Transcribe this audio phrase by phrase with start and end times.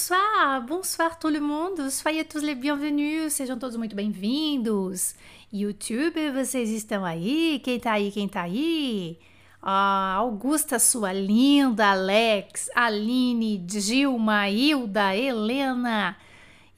[0.00, 5.14] bonsoir, bonsoir le monde, soyez tous les bienvenus, sejam todos muito bem-vindos.
[5.52, 7.60] YouTube, vocês estão aí?
[7.62, 9.18] Quem tá aí, quem tá aí?
[9.60, 16.16] Ah, Augusta, sua linda, Alex, Aline, Dilma, Hilda, Helena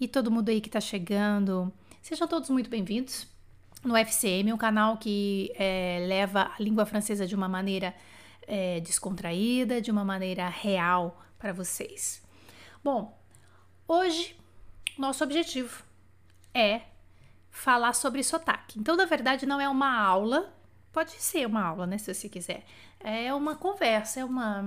[0.01, 1.73] e todo mundo aí que tá chegando.
[2.03, 3.29] Sejam todos muito bem-vindos
[3.85, 7.95] no FCM, um canal que é, leva a língua francesa de uma maneira
[8.49, 12.22] é, descontraída, de uma maneira real para vocês.
[12.85, 13.17] Bom,
[13.87, 14.37] hoje
[14.99, 15.85] nosso objetivo
[16.53, 16.83] é
[17.49, 18.79] falar sobre sotaque.
[18.79, 20.53] Então, na verdade, não é uma aula,
[20.93, 22.65] pode ser uma aula, né, se você quiser.
[22.99, 24.65] É uma conversa, é uma.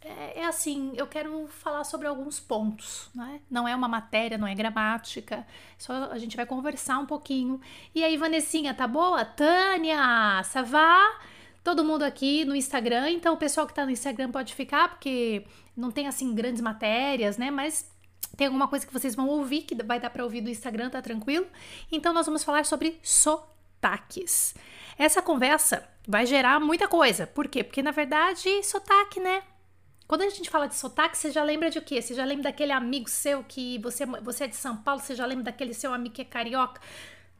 [0.00, 3.40] É, é assim, eu quero falar sobre alguns pontos, né?
[3.50, 5.46] Não é uma matéria, não é gramática,
[5.76, 7.60] só a gente vai conversar um pouquinho.
[7.94, 9.24] E aí, Vanessinha, tá boa?
[9.24, 11.18] Tânia, Savá?
[11.62, 15.44] Todo mundo aqui no Instagram, então o pessoal que tá no Instagram pode ficar, porque
[15.80, 17.50] não tem assim grandes matérias, né?
[17.50, 17.90] Mas
[18.36, 21.02] tem alguma coisa que vocês vão ouvir que vai dar para ouvir do Instagram, tá
[21.02, 21.46] tranquilo?
[21.90, 24.54] Então nós vamos falar sobre sotaques.
[24.98, 27.26] Essa conversa vai gerar muita coisa.
[27.26, 27.64] Por quê?
[27.64, 29.42] Porque na verdade, sotaque, né?
[30.06, 32.02] Quando a gente fala de sotaque, você já lembra de o quê?
[32.02, 35.24] Você já lembra daquele amigo seu que você, você é de São Paulo, você já
[35.24, 36.80] lembra daquele seu amigo que é carioca?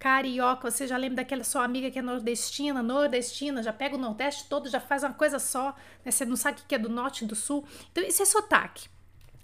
[0.00, 4.48] Carioca, você já lembra daquela sua amiga que é nordestina, nordestina, já pega o Nordeste
[4.48, 6.10] todo, já faz uma coisa só, né?
[6.10, 7.64] Você não sabe o que é do Norte e do Sul.
[7.92, 8.88] Então, isso é sotaque.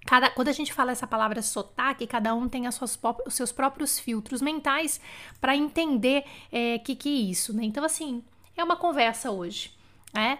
[0.06, 3.52] Cada, quando a gente fala essa palavra sotaque, cada um tem as suas, os seus
[3.52, 4.98] próprios filtros mentais
[5.40, 7.64] para entender o é, que, que é isso, né?
[7.64, 8.24] Então, assim,
[8.56, 9.75] é uma conversa hoje.
[10.16, 10.38] Né?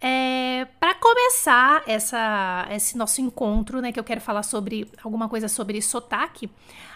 [0.00, 5.48] É, para começar essa, esse nosso encontro, né, que eu quero falar sobre alguma coisa
[5.48, 6.48] sobre sotaque,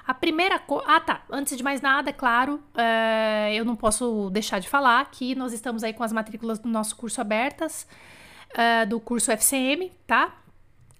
[0.07, 0.85] a primeira coisa.
[0.87, 1.23] Ah, tá.
[1.31, 5.53] Antes de mais nada, é claro, é, eu não posso deixar de falar que nós
[5.53, 7.87] estamos aí com as matrículas do nosso curso abertas,
[8.55, 10.42] é, do curso FCM, tá?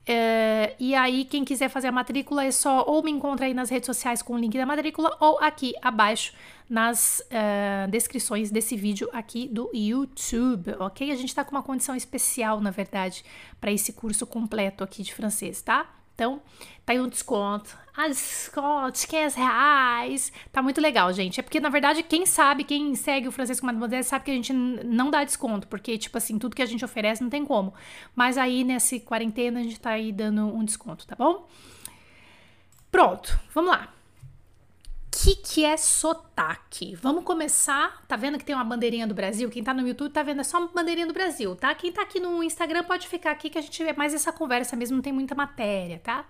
[0.05, 3.71] É, e aí, quem quiser fazer a matrícula é só ou me encontra aí nas
[3.71, 6.33] redes sociais com o link da matrícula ou aqui abaixo
[6.69, 11.11] nas uh, descrições desse vídeo aqui do YouTube, ok?
[11.11, 13.25] A gente está com uma condição especial, na verdade,
[13.61, 15.89] para esse curso completo aqui de francês, tá?
[16.15, 16.43] Então,
[16.85, 17.77] tá aí um desconto.
[17.95, 20.33] Ah, desconto, 15 reais.
[20.51, 21.41] Tá muito legal, gente.
[21.41, 24.35] É porque, na verdade, quem sabe, quem segue o francês com Mademoiselle sabe que a
[24.35, 25.69] gente não dá desconto.
[25.69, 27.75] Porque, tipo assim, tudo que a gente oferece não tem como.
[28.15, 31.47] Mas aí, nessa quarentena, a gente tá aí dando um desconto, tá bom?
[32.91, 33.93] Pronto, vamos lá.
[35.23, 36.97] Que, que é sotaque?
[36.97, 38.05] Vamos começar.
[38.09, 39.49] Tá vendo que tem uma bandeirinha do Brasil?
[39.49, 41.73] Quem tá no YouTube tá vendo é só uma bandeirinha do Brasil, tá?
[41.77, 44.75] Quem tá aqui no Instagram pode ficar aqui que a gente vê mais essa conversa
[44.75, 46.29] mesmo, não tem muita matéria, tá?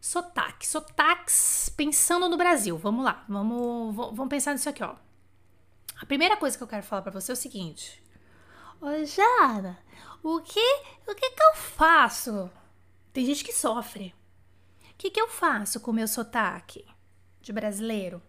[0.00, 0.66] Sotaque.
[0.66, 2.76] Sotaques pensando no Brasil.
[2.76, 3.24] Vamos lá.
[3.28, 4.96] Vamos, vamos pensar nisso aqui, ó.
[6.00, 8.02] A primeira coisa que eu quero falar para você é o seguinte.
[8.80, 9.78] Ô, Jara,
[10.24, 12.50] o que, o que que eu faço?
[13.12, 14.12] Tem gente que sofre.
[14.90, 16.84] O que que eu faço com o meu sotaque?
[17.42, 18.22] De brasileiro?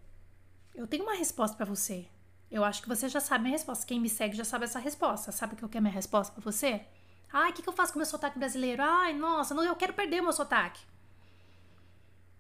[0.74, 2.08] Eu tenho uma resposta para você.
[2.50, 3.86] Eu acho que você já sabe minha resposta.
[3.86, 5.32] Quem me segue já sabe essa resposta.
[5.32, 6.86] Sabe o que é minha resposta para você?
[7.32, 8.84] Ai, o que, que eu faço com meu sotaque brasileiro?
[8.84, 10.82] Ai, nossa, não, eu quero perder o meu sotaque.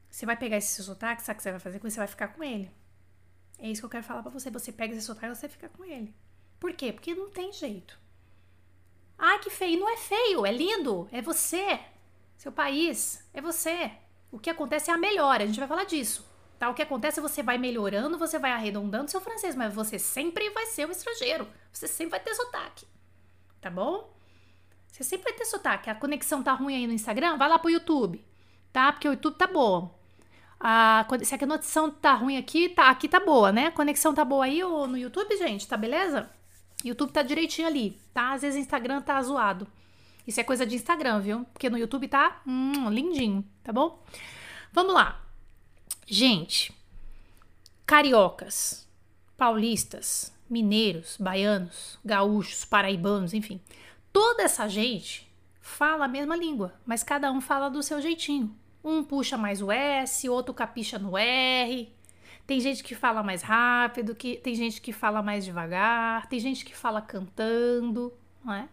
[0.09, 1.93] Você vai pegar esse seu sotaque, sabe o que você vai fazer com ele?
[1.93, 2.71] Você vai ficar com ele.
[3.57, 4.51] É isso que eu quero falar para você.
[4.51, 6.13] Você pega esse sotaque e você fica com ele.
[6.59, 6.93] Por quê?
[6.93, 7.99] Porque não tem jeito.
[9.17, 9.79] Ai, que feio.
[9.79, 11.07] Não é feio, é lindo.
[11.11, 11.79] É você.
[12.37, 13.27] Seu país.
[13.33, 13.91] É você.
[14.31, 15.43] O que acontece é a melhora.
[15.43, 16.32] A gente vai falar disso.
[16.63, 16.69] Tá?
[16.69, 20.49] O que acontece é você vai melhorando, você vai arredondando seu francês, mas você sempre
[20.51, 21.45] vai ser um estrangeiro.
[21.73, 22.85] Você sempre vai ter sotaque.
[23.59, 24.09] Tá bom?
[24.87, 25.89] Você sempre vai ter sotaque.
[25.89, 28.23] A conexão tá ruim aí no Instagram, vai lá pro YouTube.
[28.71, 28.93] Tá?
[28.93, 29.93] Porque o YouTube tá bom.
[30.57, 33.67] A, se a conexão tá ruim aqui, tá, aqui tá boa, né?
[33.67, 36.29] A conexão tá boa aí ou no YouTube, gente, tá beleza?
[36.81, 38.31] YouTube tá direitinho ali, tá?
[38.31, 39.67] Às vezes o Instagram tá zoado.
[40.25, 41.43] Isso é coisa de Instagram, viu?
[41.51, 44.01] Porque no YouTube tá hum, lindinho, tá bom?
[44.71, 45.22] Vamos lá.
[46.05, 46.73] Gente,
[47.85, 48.87] cariocas,
[49.37, 53.61] paulistas, mineiros, baianos, gaúchos, paraibanos, enfim,
[54.11, 55.31] toda essa gente
[55.61, 58.55] fala a mesma língua, mas cada um fala do seu jeitinho.
[58.83, 61.89] Um puxa mais o S, outro capricha no R.
[62.45, 66.65] Tem gente que fala mais rápido, que tem gente que fala mais devagar, tem gente
[66.65, 68.13] que fala cantando,
[68.43, 68.67] não é?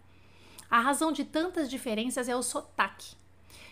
[0.68, 3.14] A razão de tantas diferenças é o sotaque.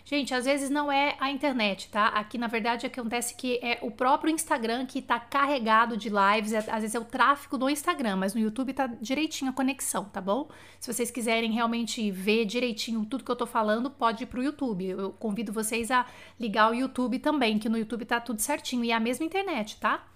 [0.09, 2.07] Gente, às vezes não é a internet, tá?
[2.07, 6.57] Aqui na verdade acontece que é o próprio Instagram que tá carregado de lives, é,
[6.57, 10.19] às vezes é o tráfego do Instagram, mas no YouTube tá direitinho a conexão, tá
[10.19, 10.49] bom?
[10.79, 14.83] Se vocês quiserem realmente ver direitinho tudo que eu tô falando, pode ir pro YouTube.
[14.83, 16.07] Eu convido vocês a
[16.39, 19.79] ligar o YouTube também, que no YouTube tá tudo certinho e é a mesma internet,
[19.79, 20.07] tá?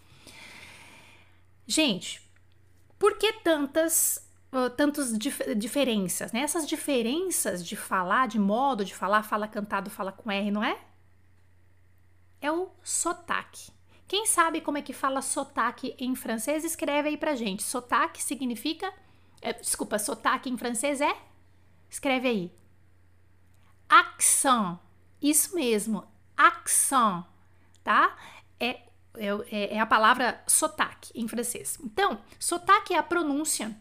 [1.67, 2.19] Gente,
[2.97, 4.22] por que tantas
[4.75, 6.41] tantas dif diferenças, né?
[6.41, 10.77] Essas diferenças de falar, de modo de falar, fala cantado, fala com R, não é?
[12.43, 13.71] é o sotaque.
[14.05, 17.63] Quem sabe como é que fala sotaque em francês, escreve aí pra gente.
[17.63, 18.93] Sotaque significa.
[19.41, 21.15] É, desculpa, sotaque em francês é?
[21.89, 22.51] Escreve aí.
[23.87, 24.77] Accent.
[25.21, 27.23] Isso mesmo, accent,
[27.81, 28.17] tá?
[28.59, 28.81] É,
[29.15, 31.79] é, é a palavra sotaque em francês.
[31.81, 33.73] Então, sotaque é a pronúncia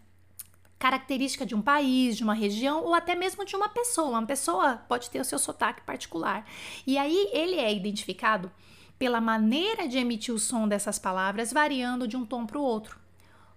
[0.82, 4.19] característica de um país, de uma região ou até mesmo de uma pessoa.
[4.19, 6.44] Uma pessoa pode ter o seu sotaque particular.
[6.84, 8.50] E aí ele é identificado
[8.99, 12.99] pela maneira de emitir o som dessas palavras, variando de um tom para o outro.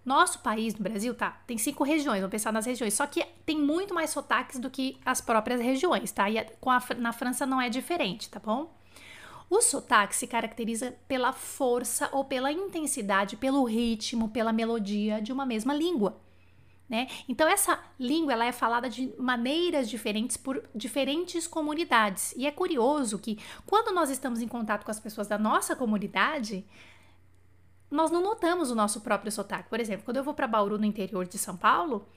[0.05, 1.41] Nosso país, no Brasil, tá?
[1.47, 2.93] Tem cinco regiões, vamos pensar nas regiões.
[2.93, 6.29] Só que tem muito mais sotaques do que as próprias regiões, tá?
[6.29, 6.45] E a,
[6.95, 8.71] na França não é diferente, tá bom?
[9.49, 15.43] O sotaque se caracteriza pela força ou pela intensidade, pelo ritmo, pela melodia de uma
[15.43, 16.23] mesma língua.
[16.87, 17.07] Né?
[17.27, 23.17] Então essa língua ela é falada de maneiras diferentes por diferentes comunidades e é curioso
[23.17, 26.63] que quando nós estamos em contato com as pessoas da nossa comunidade
[27.89, 29.69] nós não notamos o nosso próprio sotaque.
[29.69, 32.07] Por exemplo, quando eu vou para Bauru no interior de São Paulo,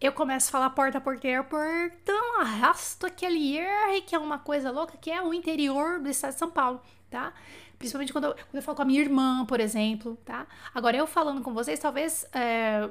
[0.00, 4.96] eu começo a falar porta porteira, portão, arrasto aquele R, que é uma coisa louca,
[4.98, 6.80] que é o interior do estado de São Paulo,
[7.10, 7.32] tá?
[7.78, 10.46] Principalmente quando eu, quando eu falo com a minha irmã, por exemplo, tá?
[10.74, 12.90] Agora, eu falando com vocês, talvez é,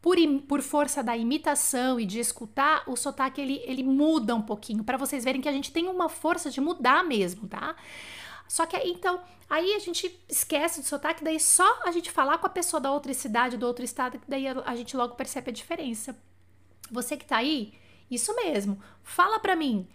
[0.00, 0.16] por,
[0.48, 4.96] por força da imitação e de escutar, o sotaque ele, ele muda um pouquinho, para
[4.96, 7.76] vocês verem que a gente tem uma força de mudar mesmo, tá?
[8.48, 12.46] Só que então, aí a gente esquece do sotaque, daí só a gente falar com
[12.46, 15.54] a pessoa da outra cidade, do outro estado, que daí a gente logo percebe a
[15.54, 16.18] diferença.
[16.90, 17.72] Você que tá aí,
[18.10, 18.82] isso mesmo.
[19.04, 19.86] Fala pra mim.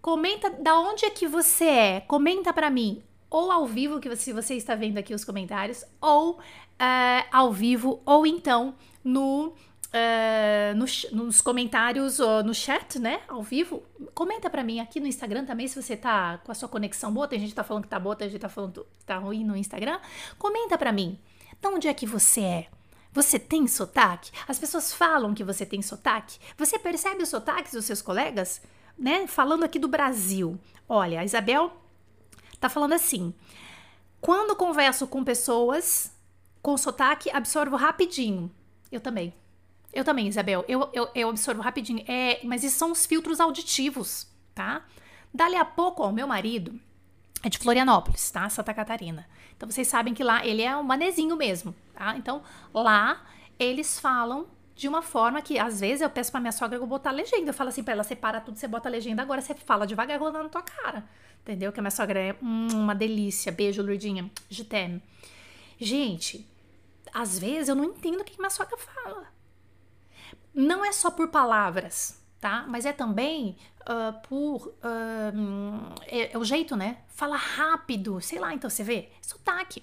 [0.00, 2.00] Comenta da onde é que você é.
[2.02, 3.02] Comenta pra mim.
[3.34, 8.00] Ou ao vivo, que se você está vendo aqui os comentários, ou uh, ao vivo,
[8.06, 10.76] ou então no uh,
[11.12, 13.82] nos comentários ou no chat, né, ao vivo.
[14.14, 17.26] Comenta para mim aqui no Instagram também se você tá com a sua conexão boa.
[17.26, 19.18] Tem gente que tá falando que tá boa, tem gente que tá falando que tá
[19.18, 19.98] ruim no Instagram.
[20.38, 21.18] Comenta para mim.
[21.60, 22.68] De onde é que você é?
[23.12, 24.30] Você tem sotaque?
[24.46, 26.38] As pessoas falam que você tem sotaque?
[26.56, 28.62] Você percebe os sotaques dos seus colegas?
[28.96, 29.26] Né?
[29.26, 30.56] Falando aqui do Brasil.
[30.88, 31.83] Olha, a Isabel
[32.64, 33.34] tá falando assim:
[34.20, 36.12] quando converso com pessoas
[36.62, 38.50] com sotaque, absorvo rapidinho.
[38.90, 39.34] Eu também.
[39.92, 40.64] Eu também, Isabel.
[40.66, 42.02] Eu, eu, eu absorvo rapidinho.
[42.08, 44.82] É, mas isso são os filtros auditivos, tá?
[45.32, 46.80] Dali a pouco, ó, meu marido
[47.42, 48.48] é de Florianópolis, tá?
[48.48, 49.28] Santa Catarina.
[49.56, 52.16] Então vocês sabem que lá ele é um manezinho mesmo, tá?
[52.16, 53.22] Então lá
[53.58, 57.10] eles falam de uma forma que às vezes eu peço pra minha sogra eu botar
[57.10, 57.50] legenda.
[57.50, 60.18] Eu falo assim pra ela: separa tudo, você bota a legenda, agora você fala devagar
[60.18, 61.04] rolando na tua cara.
[61.44, 61.72] Entendeu?
[61.72, 63.52] Que a minha sogra é hum, uma delícia.
[63.52, 64.28] Beijo, Lourdinha.
[64.50, 65.00] Gitem.
[65.78, 66.44] Gente,
[67.12, 69.34] às vezes eu não entendo o que minha sogra fala
[70.54, 72.64] não é só por palavras, tá?
[72.68, 74.68] Mas é também uh, por.
[74.68, 76.98] Uh, é, é, o jeito, né?
[77.08, 79.10] Fala rápido, sei lá, então você vê?
[79.20, 79.82] Sotaque.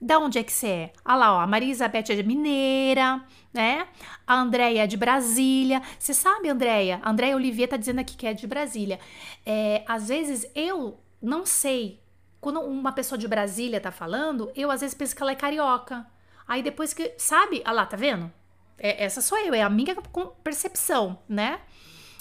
[0.00, 0.92] Da onde é que você é?
[1.04, 3.20] Olha lá, ó, a Maria Isabeth é de Mineira,
[3.52, 3.88] né?
[4.24, 5.82] A Andréia é de Brasília.
[5.98, 7.00] Você sabe, Andréia?
[7.04, 9.00] Andréia Olivier tá dizendo aqui que é de Brasília.
[9.44, 12.00] É, às vezes eu não sei.
[12.40, 16.06] Quando uma pessoa de Brasília tá falando, eu às vezes penso que ela é carioca.
[16.46, 17.14] Aí depois que.
[17.18, 17.60] Sabe?
[17.66, 18.32] Olha lá, tá vendo?
[18.78, 19.96] É, essa sou eu, é a minha
[20.44, 21.58] percepção, né?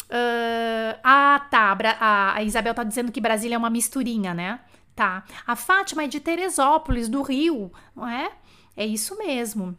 [0.06, 1.78] Uh, ah, tá.
[2.00, 4.60] A, a Isabel tá dizendo que Brasília é uma misturinha, né?
[4.98, 5.24] Tá.
[5.46, 8.32] A Fátima é de Teresópolis, do Rio, não é?
[8.76, 9.78] É isso mesmo.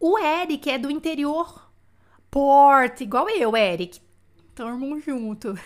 [0.00, 1.70] O Eric é do interior.
[2.32, 4.00] Porto, igual eu, Eric.
[4.52, 5.56] Tamo junto.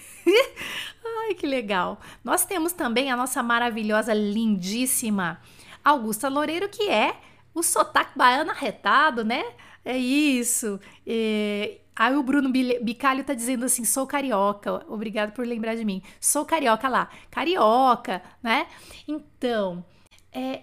[1.03, 1.99] Ai, que legal.
[2.23, 5.41] Nós temos também a nossa maravilhosa, lindíssima
[5.83, 7.17] Augusta Loureiro, que é
[7.55, 9.45] o sotaque baiano arretado, né?
[9.83, 10.79] É isso.
[11.07, 11.79] É...
[11.99, 14.85] Aí o Bruno Bicalho tá dizendo assim: sou carioca.
[14.89, 16.01] Obrigado por lembrar de mim.
[16.21, 17.11] Sou carioca lá.
[17.29, 18.69] Carioca, né?
[19.09, 19.85] Então,
[20.33, 20.63] é,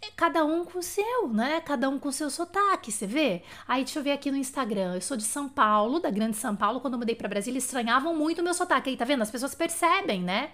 [0.00, 1.60] é cada um com o seu, né?
[1.62, 3.42] Cada um com o seu sotaque, você vê?
[3.66, 4.94] Aí deixa eu ver aqui no Instagram.
[4.94, 6.80] Eu sou de São Paulo, da Grande São Paulo.
[6.80, 8.90] Quando eu mudei para Brasília, estranhavam muito o meu sotaque.
[8.90, 9.22] Aí, tá vendo?
[9.22, 10.52] As pessoas percebem, né?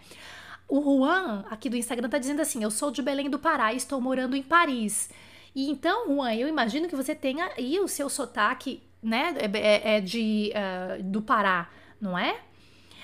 [0.66, 3.76] O Juan, aqui do Instagram, tá dizendo assim: eu sou de Belém do Pará e
[3.76, 5.10] estou morando em Paris.
[5.54, 9.96] E então, Juan, eu imagino que você tenha aí o seu sotaque, né, é, é,
[9.96, 12.40] é de, uh, do Pará, não é?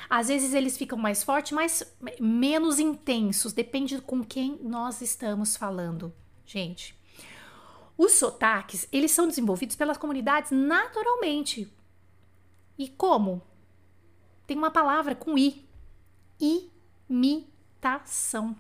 [0.08, 6.14] Às vezes eles ficam mais fortes, mas menos intensos, depende com quem nós estamos falando,
[6.46, 6.98] gente.
[7.96, 11.70] Os sotaques, eles são desenvolvidos pelas comunidades naturalmente.
[12.78, 13.42] E como?
[14.46, 15.66] Tem uma palavra com i.
[17.10, 18.56] Imitação.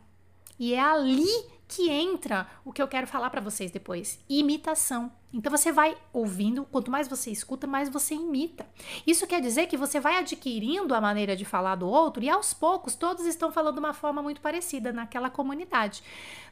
[0.58, 1.28] E é ali
[1.68, 5.12] que entra o que eu quero falar para vocês depois: imitação.
[5.32, 8.66] Então você vai ouvindo, quanto mais você escuta, mais você imita.
[9.06, 12.54] Isso quer dizer que você vai adquirindo a maneira de falar do outro e aos
[12.54, 16.02] poucos todos estão falando de uma forma muito parecida naquela comunidade.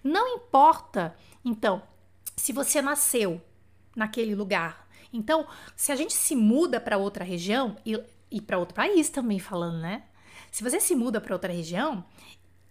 [0.05, 1.83] Não importa, então,
[2.37, 3.41] se você nasceu
[3.97, 4.87] naquele lugar.
[5.11, 7.99] Então, se a gente se muda para outra região e,
[8.31, 10.05] e para outro país também falando, né?
[10.51, 12.05] Se você se muda para outra região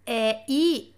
[0.06, 0.95] é, e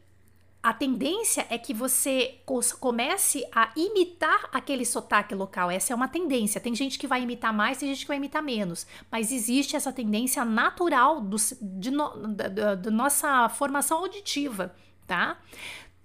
[0.62, 2.40] a tendência é que você
[2.80, 5.70] comece a imitar aquele sotaque local.
[5.70, 6.60] Essa é uma tendência.
[6.60, 8.86] Tem gente que vai imitar mais, tem gente que vai imitar menos.
[9.10, 14.74] Mas existe essa tendência natural do, de no, da, da nossa formação auditiva,
[15.06, 15.38] tá?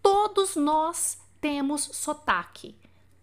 [0.01, 2.75] Todos nós temos sotaque.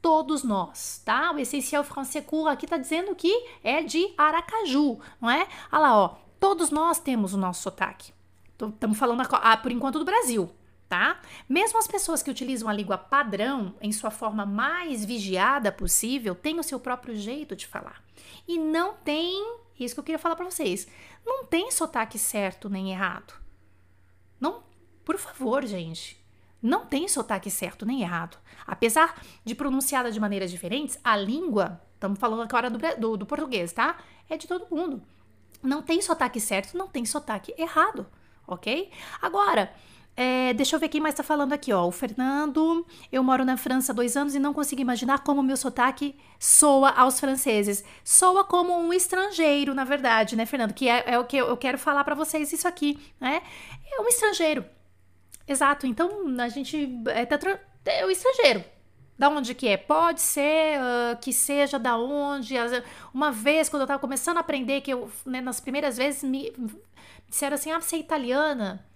[0.02, 1.30] Todos nós, tá?
[1.30, 3.32] O essencial francês court aqui tá dizendo que
[3.62, 5.46] é de Aracaju, não é?
[5.70, 6.16] Olha lá, ó.
[6.40, 8.12] Todos nós temos o nosso sotaque.
[8.52, 10.50] Estamos falando, ah, por enquanto, do Brasil,
[10.90, 11.20] tá?
[11.48, 16.58] Mesmo as pessoas que utilizam a língua padrão em sua forma mais vigiada possível, têm
[16.58, 18.02] o seu próprio jeito de falar.
[18.46, 20.88] E não tem, isso que eu queria falar para vocês,
[21.24, 23.32] não tem sotaque certo nem errado.
[24.40, 24.64] Não,
[25.04, 26.20] por favor, gente.
[26.60, 28.36] Não tem sotaque certo nem errado.
[28.66, 33.72] Apesar de pronunciada de maneiras diferentes, a língua, estamos falando agora do, do, do português,
[33.72, 33.96] tá?
[34.28, 35.00] É de todo mundo.
[35.62, 38.08] Não tem sotaque certo, não tem sotaque errado,
[38.44, 38.90] ok?
[39.22, 39.72] Agora,
[40.22, 41.86] é, deixa eu ver quem mais tá falando aqui, ó.
[41.86, 45.56] O Fernando, eu moro na França há dois anos e não consigo imaginar como meu
[45.56, 47.82] sotaque soa aos franceses.
[48.04, 50.74] Soa como um estrangeiro, na verdade, né, Fernando?
[50.74, 53.40] Que é, é o que eu, quero falar para vocês isso aqui, né?
[53.90, 54.62] É um estrangeiro.
[55.48, 55.86] Exato.
[55.86, 58.62] Então, a gente é, tá, é o estrangeiro.
[59.18, 59.78] Da onde que é?
[59.78, 62.56] Pode ser uh, que seja da onde.
[63.14, 66.52] Uma vez, quando eu tava começando a aprender, que eu, né, nas primeiras vezes, me
[67.26, 68.89] disseram assim: ah, você é italiana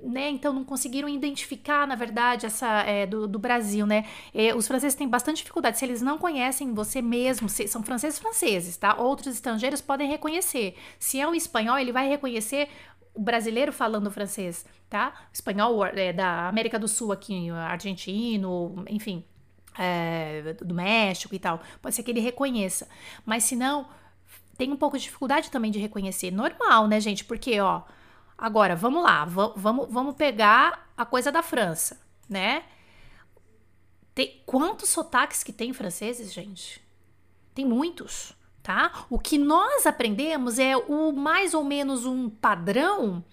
[0.00, 0.28] né?
[0.30, 4.04] Então não conseguiram identificar, na verdade, essa é, do, do, Brasil, né?
[4.32, 5.78] É, os franceses têm bastante dificuldade.
[5.78, 8.94] Se eles não conhecem você mesmo, se, são franceses franceses, tá?
[8.96, 10.76] Outros estrangeiros podem reconhecer.
[10.98, 12.68] Se é um espanhol, ele vai reconhecer
[13.14, 15.12] o brasileiro falando francês, tá?
[15.32, 19.24] espanhol é, da América do Sul aqui, argentino, enfim,
[19.76, 21.60] é, do México e tal.
[21.82, 22.88] Pode ser que ele reconheça.
[23.26, 23.88] Mas se não,
[24.56, 26.30] tem um pouco de dificuldade também de reconhecer.
[26.30, 27.24] Normal, né, gente?
[27.24, 27.82] Porque, ó
[28.38, 32.62] Agora, vamos lá, vamos, vamos pegar a coisa da França, né?
[34.14, 36.80] Tem, quantos sotaques que tem franceses, gente?
[37.52, 39.06] Tem muitos, tá?
[39.10, 43.24] O que nós aprendemos é o mais ou menos um padrão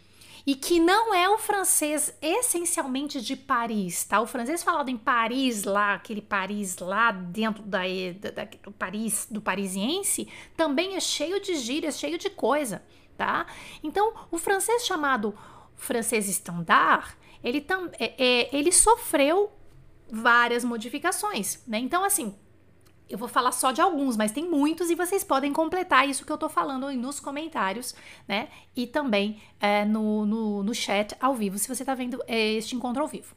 [0.44, 4.20] e que não é o francês essencialmente de Paris, tá?
[4.20, 7.82] O francês falado em Paris lá, aquele Paris lá dentro da,
[8.34, 12.82] da, do Paris, do parisiense, também é cheio de gírias, cheio de coisa
[13.18, 13.46] tá?
[13.84, 15.38] Então, o francês chamado
[15.76, 19.52] francês standard, ele, tam, é, é, ele sofreu
[20.10, 21.80] várias modificações, né?
[21.80, 22.36] Então, assim,
[23.10, 26.32] eu vou falar só de alguns, mas tem muitos e vocês podem completar isso que
[26.32, 27.94] eu tô falando nos comentários,
[28.28, 28.50] né?
[28.76, 32.76] E também é, no, no, no, chat ao vivo, se você tá vendo é, este
[32.76, 33.36] encontro ao vivo.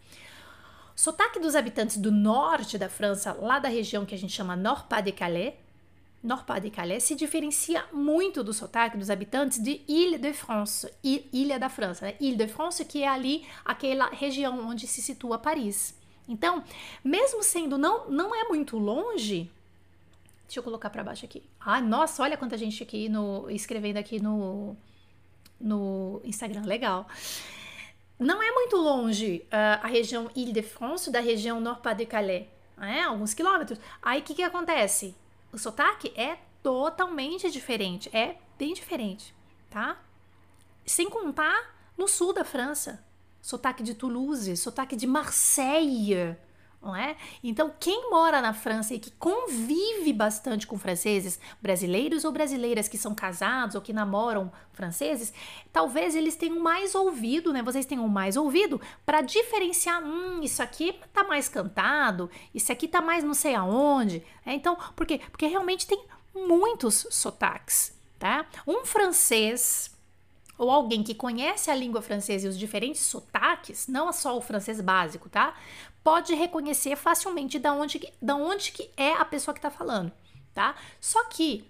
[0.97, 5.55] Sotaque dos habitantes do norte da França, lá da região que a gente chama Nord-Pas-de-Calais,
[6.23, 12.15] Nord-Pas-de-Calais se diferencia muito do sotaque dos habitantes de Ile-de-France, Ilha da França, né?
[12.21, 15.95] Ile-de-France, que é ali aquela região onde se situa Paris.
[16.29, 16.63] Então,
[17.03, 19.51] mesmo sendo não, não é muito longe,
[20.45, 21.43] deixa eu colocar para baixo aqui.
[21.61, 24.77] Ah, nossa, olha quanta gente aqui no escrevendo aqui no
[25.61, 27.09] no Instagram, legal.
[28.19, 32.47] Não é muito longe uh, a região Ile-de-France da região Nord-Pas-de-Calais,
[32.77, 33.03] né?
[33.03, 33.79] Alguns quilômetros.
[34.03, 35.15] Aí o que que acontece?
[35.53, 39.35] O sotaque é totalmente diferente, é bem diferente,
[39.71, 40.01] tá?
[40.85, 43.05] Sem contar no sul da França,
[43.41, 46.37] sotaque de Toulouse, sotaque de Marseille,
[46.81, 47.17] não é?
[47.43, 52.97] Então, quem mora na França e que convive bastante com franceses, brasileiros ou brasileiras que
[52.97, 55.33] são casados ou que namoram franceses,
[55.73, 57.63] talvez eles tenham mais ouvido, né?
[57.63, 63.03] Vocês tenham mais ouvido para diferenciar, hum, isso aqui tá mais cantado, isso aqui tá
[63.03, 64.25] mais não sei aonde.
[64.47, 65.21] É, então, por quê?
[65.31, 68.47] Porque realmente tem muitos sotaques, tá?
[68.67, 69.98] Um francês
[70.59, 74.43] ou alguém que conhece a língua francesa e os diferentes sotaques, não é só o
[74.43, 75.55] francês básico, tá?
[76.03, 80.11] Pode reconhecer facilmente da onde, da onde que é a pessoa que está falando,
[80.53, 80.75] tá?
[81.01, 81.65] Só que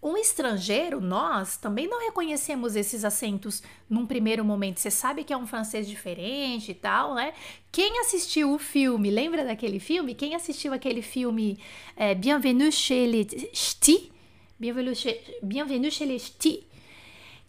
[0.00, 4.78] um estrangeiro, nós também não reconhecemos esses acentos num primeiro momento.
[4.78, 7.34] Você sabe que é um francês diferente e tal, né?
[7.72, 10.14] Quem assistiu o filme, lembra daquele filme?
[10.14, 11.58] Quem assistiu aquele filme
[11.96, 14.10] é, Bienvenue chez les Ch'tis?
[14.58, 16.67] Bienvenue chez, Bienvenue chez les Ch'tis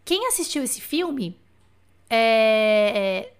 [0.09, 1.39] quem assistiu esse filme
[2.09, 3.31] é,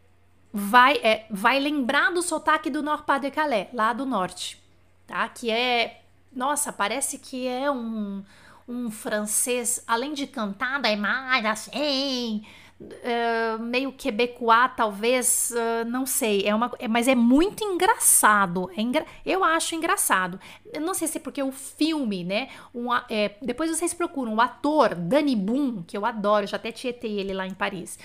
[0.53, 4.61] vai, é, vai lembrar do sotaque do Nord-Pas-de-Calais, lá do norte,
[5.07, 5.27] tá?
[5.29, 8.23] Que é, nossa, parece que é um,
[8.67, 12.45] um francês, além de cantar, é mais assim,
[12.79, 18.81] uh, meio quebecois, talvez, uh, não sei, é uma, é, mas é muito engraçado, é
[18.81, 20.39] engra, eu acho engraçado.
[20.71, 24.41] Eu não sei se é porque o filme, né, um, é, depois vocês procuram o
[24.41, 27.99] ator Danny Boom, que eu adoro, eu já até tietei ele lá em Paris.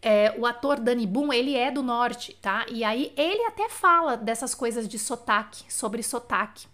[0.00, 2.64] É, o ator Danny Boom, ele é do norte, tá?
[2.70, 6.66] E aí ele até fala dessas coisas de sotaque, sobre sotaque.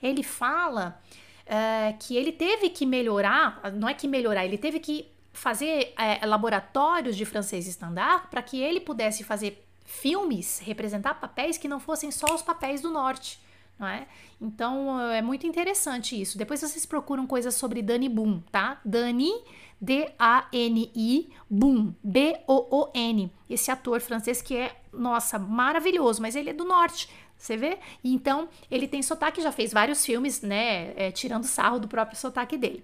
[0.00, 1.00] Ele fala
[1.44, 6.24] é, que ele teve que melhorar, não é que melhorar, ele teve que fazer é,
[6.24, 12.10] laboratórios de francês estandar para que ele pudesse fazer filmes, representar papéis que não fossem
[12.10, 13.38] só os papéis do norte.
[13.78, 14.06] Não é?
[14.40, 16.38] Então é muito interessante isso.
[16.38, 18.80] Depois vocês procuram coisas sobre Dani Boom, tá?
[18.82, 19.30] Dani,
[19.78, 23.30] D-A-N-I, Boom, B-O-O-N.
[23.48, 27.10] Esse ator francês que é, nossa, maravilhoso, mas ele é do norte.
[27.36, 27.78] Você vê?
[28.02, 30.94] Então, ele tem sotaque, já fez vários filmes, né?
[30.96, 32.82] É, tirando sarro do próprio sotaque dele.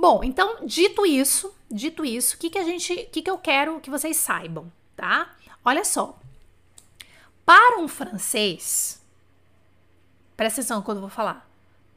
[0.00, 3.36] Bom, então, dito isso, dito isso, o que, que a gente, o que, que eu
[3.36, 5.36] quero que vocês saibam, tá?
[5.62, 6.18] Olha só.
[7.44, 8.98] Para um francês,
[10.38, 11.46] presta atenção quando eu vou falar.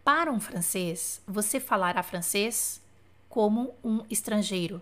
[0.03, 2.81] Para um francês, você falará francês
[3.29, 4.81] como um estrangeiro.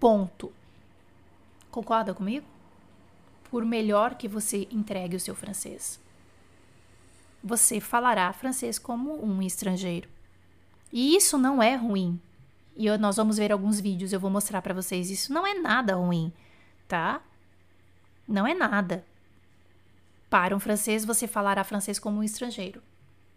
[0.00, 0.50] Ponto.
[1.70, 2.46] Concorda comigo?
[3.50, 6.00] Por melhor que você entregue o seu francês,
[7.44, 10.08] você falará francês como um estrangeiro.
[10.92, 12.20] E isso não é ruim.
[12.76, 15.10] E eu, nós vamos ver alguns vídeos, eu vou mostrar para vocês.
[15.10, 16.32] Isso não é nada ruim,
[16.86, 17.20] tá?
[18.26, 19.04] Não é nada.
[20.28, 22.82] Para um francês, você falará francês como um estrangeiro.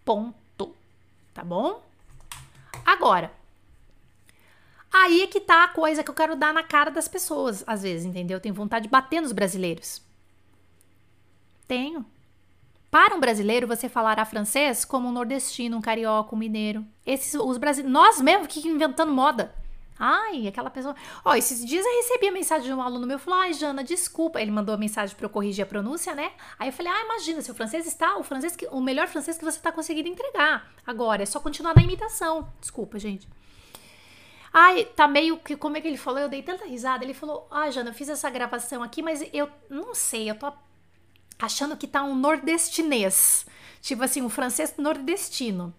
[0.04, 0.76] Ponto.
[1.34, 1.84] Tá bom?
[2.86, 3.34] Agora,
[4.92, 7.84] aí é que tá a coisa que eu quero dar na cara das pessoas, às
[7.84, 8.38] vezes, entendeu?
[8.38, 10.02] Eu tenho vontade de bater nos brasileiros.
[11.68, 12.06] Tenho.
[12.96, 16.86] Para um brasileiro, você falará francês como um nordestino, um carioca, um mineiro.
[17.06, 19.54] Esses, os brasileiros, nós mesmo que inventando moda.
[20.00, 20.96] Ai, aquela pessoa.
[21.26, 23.84] Ó, oh, esses dias eu recebi a mensagem de um aluno meu, falou: "Ai, Jana,
[23.84, 24.42] desculpa".
[24.42, 26.32] Ele mandou a mensagem para eu corrigir a pronúncia, né?
[26.58, 29.44] Aí eu falei: "Ah, imagina, seu francês está o francês que, o melhor francês que
[29.44, 30.66] você está conseguindo entregar.
[30.88, 32.48] Agora é só continuar na imitação".
[32.62, 33.28] Desculpa, gente.
[34.54, 36.22] Ai, tá meio que como é que ele falou?
[36.22, 37.04] Eu dei tanta risada.
[37.04, 40.48] Ele falou: "Ah, Jana, eu fiz essa gravação aqui, mas eu não sei, eu tô
[41.40, 43.46] achando que tá um nordestinês,
[43.82, 45.74] tipo assim, um francês nordestino.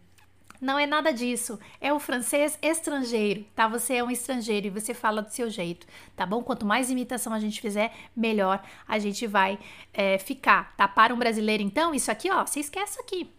[0.61, 1.59] Não é nada disso.
[1.81, 3.69] É o francês estrangeiro, tá?
[3.69, 6.43] Você é um estrangeiro e você fala do seu jeito, tá bom?
[6.43, 9.59] Quanto mais imitação a gente fizer, melhor a gente vai
[9.93, 10.89] é, ficar, tá?
[10.89, 13.31] Para um brasileiro, então, isso aqui, ó, você esquece aqui.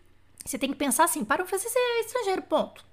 [0.46, 2.86] Você tem que pensar assim: para um francês é estrangeiro, ponto.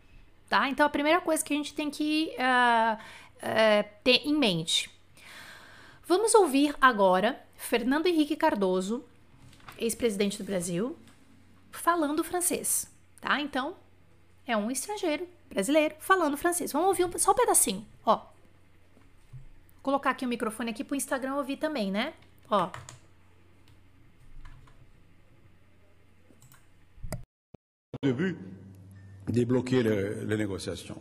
[0.48, 0.68] Tá?
[0.68, 4.90] Então, a primeira coisa que a gente tem que uh, uh, ter em mente.
[6.06, 9.04] Vamos ouvir agora Fernando Henrique Cardoso
[9.78, 10.96] ex-presidente do Brasil,
[11.70, 13.40] falando francês, tá?
[13.40, 13.76] Então,
[14.46, 16.72] é um estrangeiro brasileiro falando francês.
[16.72, 18.16] Vamos ouvir um, só um pedacinho, ó.
[18.16, 22.14] Vou colocar aqui o microfone aqui pro Instagram ouvir também, né?
[22.50, 22.70] Ó.
[28.04, 28.36] début,
[29.26, 31.00] débloquer les négociations.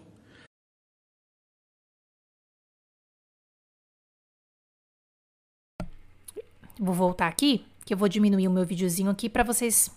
[6.79, 9.91] Vou voltar aqui que eu vou diminuir o meu videozinho aqui para vocês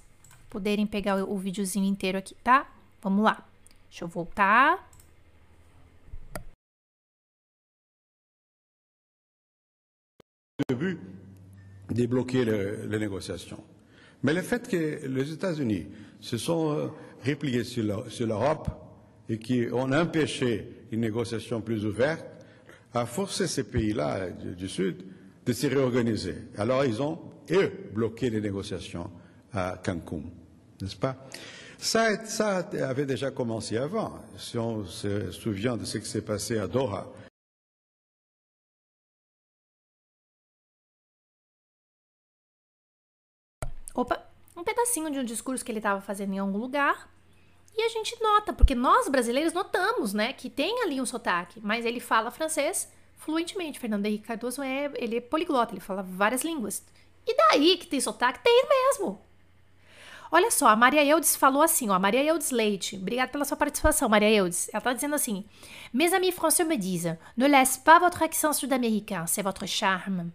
[0.50, 2.66] poderem pegar o, videozinho inteiro aqui, tá?
[3.02, 3.44] Vamos lá.
[3.88, 4.88] Deixa eu voltar.
[10.68, 10.98] début,
[11.90, 13.62] débloquer les, les, négociations.
[14.22, 15.86] Mais le fait que les États-Unis
[16.20, 16.88] se sont euh,
[17.24, 17.84] repliés sur
[18.26, 18.68] l'Europe
[19.28, 22.24] et qui ont empêché une négociation plus ouverte
[22.94, 25.04] a forcé ces pays-là du, du Sud
[25.44, 26.36] de se réorganiser.
[26.56, 29.10] Alors ils ont eux bloqué les négociations
[29.52, 30.22] à Cancun,
[30.80, 31.16] n'est-ce pas
[31.78, 34.18] ça, ça, avait déjà commencé avant.
[34.38, 37.06] Si on se souvient de ce qui s'est passé à Doha.
[43.94, 47.10] Opa, um pedacinho de um discurso que ele estava fazendo em algum lugar.
[47.74, 51.84] E a gente nota, porque nós brasileiros notamos, né, que tem ali um sotaque, mas
[51.84, 53.78] ele fala francês fluentemente.
[53.78, 56.82] Fernando Henrique Cardoso é, ele é poliglota, ele fala várias línguas.
[57.26, 58.40] E daí que tem sotaque?
[58.42, 59.20] Tem mesmo.
[60.30, 63.56] Olha só, a Maria Eudes falou assim, ó, a Maria Eudes Leite, obrigada pela sua
[63.56, 64.68] participação, Maria Eudes.
[64.72, 65.44] Ela tá dizendo assim:
[65.92, 70.32] Mes amis français me disent, ne laisse pas votre accent sud-américain, c'est votre charme.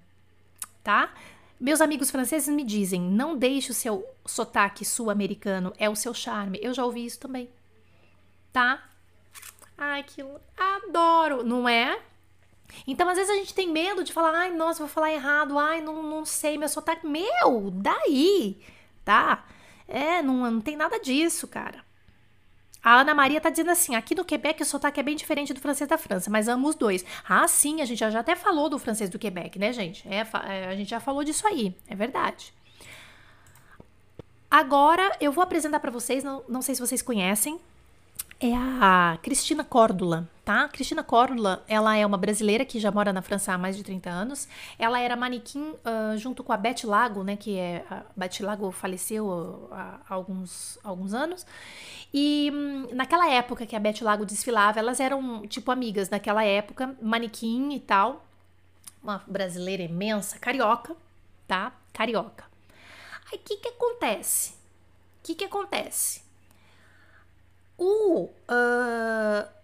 [0.83, 1.13] Tá?
[1.61, 6.57] Meus amigos franceses me dizem, não deixe o seu sotaque sul-americano, é o seu charme.
[6.59, 7.47] Eu já ouvi isso também.
[8.51, 8.83] Tá?
[9.77, 10.25] Ai, que
[10.57, 12.01] adoro, não é?
[12.87, 15.81] Então, às vezes a gente tem medo de falar, ai, nossa, vou falar errado, ai,
[15.81, 17.05] não, não sei meu sotaque.
[17.05, 18.59] Meu, daí,
[19.03, 19.45] tá?
[19.87, 21.83] É, não, não tem nada disso, cara.
[22.83, 25.59] A Ana Maria tá dizendo assim: aqui no Quebec o sotaque é bem diferente do
[25.59, 27.05] francês da França, mas amo os dois.
[27.27, 30.07] Ah, sim, a gente já, já até falou do francês do Quebec, né, gente?
[30.07, 32.53] É, é, a gente já falou disso aí, é verdade.
[34.49, 37.59] Agora eu vou apresentar para vocês, não, não sei se vocês conhecem,
[38.39, 40.67] é a Cristina Córdula, tá?
[40.67, 44.09] Cristina Córdula, ela é uma brasileira que já mora na França há mais de 30
[44.09, 44.49] anos.
[44.77, 47.37] Ela era manequim uh, junto com a Beth Lago, né?
[47.37, 51.45] Que é a Beth Lago faleceu há alguns, alguns anos.
[52.13, 56.95] E hum, naquela época que a Beth Lago desfilava, elas eram tipo amigas naquela época,
[57.01, 58.25] manequim e tal.
[59.01, 60.95] Uma brasileira imensa, carioca,
[61.47, 61.71] tá?
[61.93, 62.43] Carioca.
[63.31, 64.51] Aí o que que acontece?
[64.51, 66.21] O que que acontece?
[67.77, 69.60] O, uh,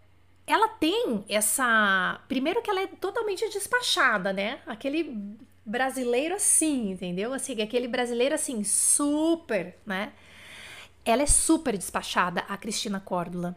[0.48, 2.22] ela tem essa.
[2.30, 4.60] Primeiro que ela é totalmente despachada, né?
[4.66, 7.34] Aquele brasileiro assim, entendeu?
[7.34, 10.14] Assim, aquele brasileiro assim, super, né?
[11.04, 13.56] Ela é super despachada, a Cristina Córdula.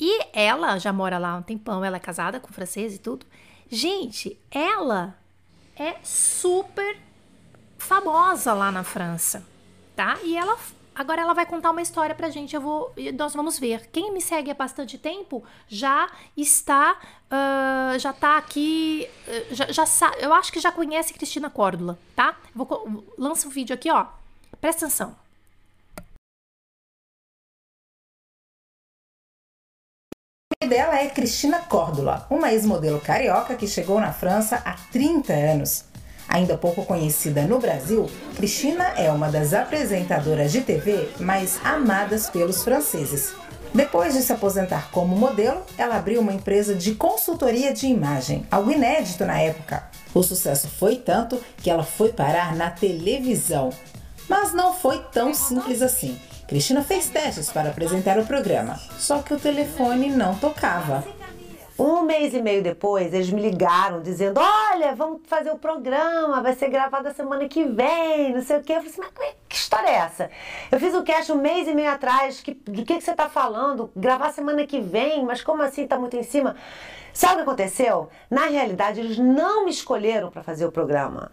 [0.00, 3.26] E ela já mora lá há um tempão, ela é casada com francês e tudo.
[3.70, 5.16] Gente, ela
[5.76, 6.98] é super
[7.76, 9.46] famosa lá na França,
[9.94, 10.18] tá?
[10.24, 10.58] E ela
[10.94, 13.88] Agora ela vai contar uma história pra gente, eu vou, nós vamos ver.
[13.90, 16.98] Quem me segue há bastante tempo já está,
[17.30, 19.08] uh, já tá aqui,
[19.50, 22.36] já, sabe, eu acho que já conhece Cristina Córdula, tá?
[22.54, 24.06] Vou, lança o um vídeo aqui, ó.
[24.60, 25.16] Presta atenção.
[30.62, 35.91] O dela é Cristina Córdula, uma ex-modelo carioca que chegou na França há 30 anos.
[36.28, 42.62] Ainda pouco conhecida no Brasil, Cristina é uma das apresentadoras de TV mais amadas pelos
[42.62, 43.34] franceses.
[43.74, 48.70] Depois de se aposentar como modelo, ela abriu uma empresa de consultoria de imagem, algo
[48.70, 49.84] inédito na época.
[50.14, 53.70] O sucesso foi tanto que ela foi parar na televisão.
[54.28, 56.18] Mas não foi tão simples assim.
[56.46, 61.02] Cristina fez testes para apresentar o programa, só que o telefone não tocava.
[61.78, 66.54] Um mês e meio depois, eles me ligaram dizendo: Olha, vamos fazer o programa, vai
[66.54, 68.72] ser gravado a semana que vem, não sei o quê.
[68.72, 70.30] Eu falei assim: Mas que história é essa?
[70.70, 73.28] Eu fiz o cast um mês e meio atrás, que, do que, que você está
[73.28, 73.90] falando?
[73.96, 76.56] Gravar semana que vem, mas como assim está muito em cima?
[77.12, 78.08] Sabe o que aconteceu?
[78.30, 81.30] Na realidade, eles não me escolheram para fazer o programa.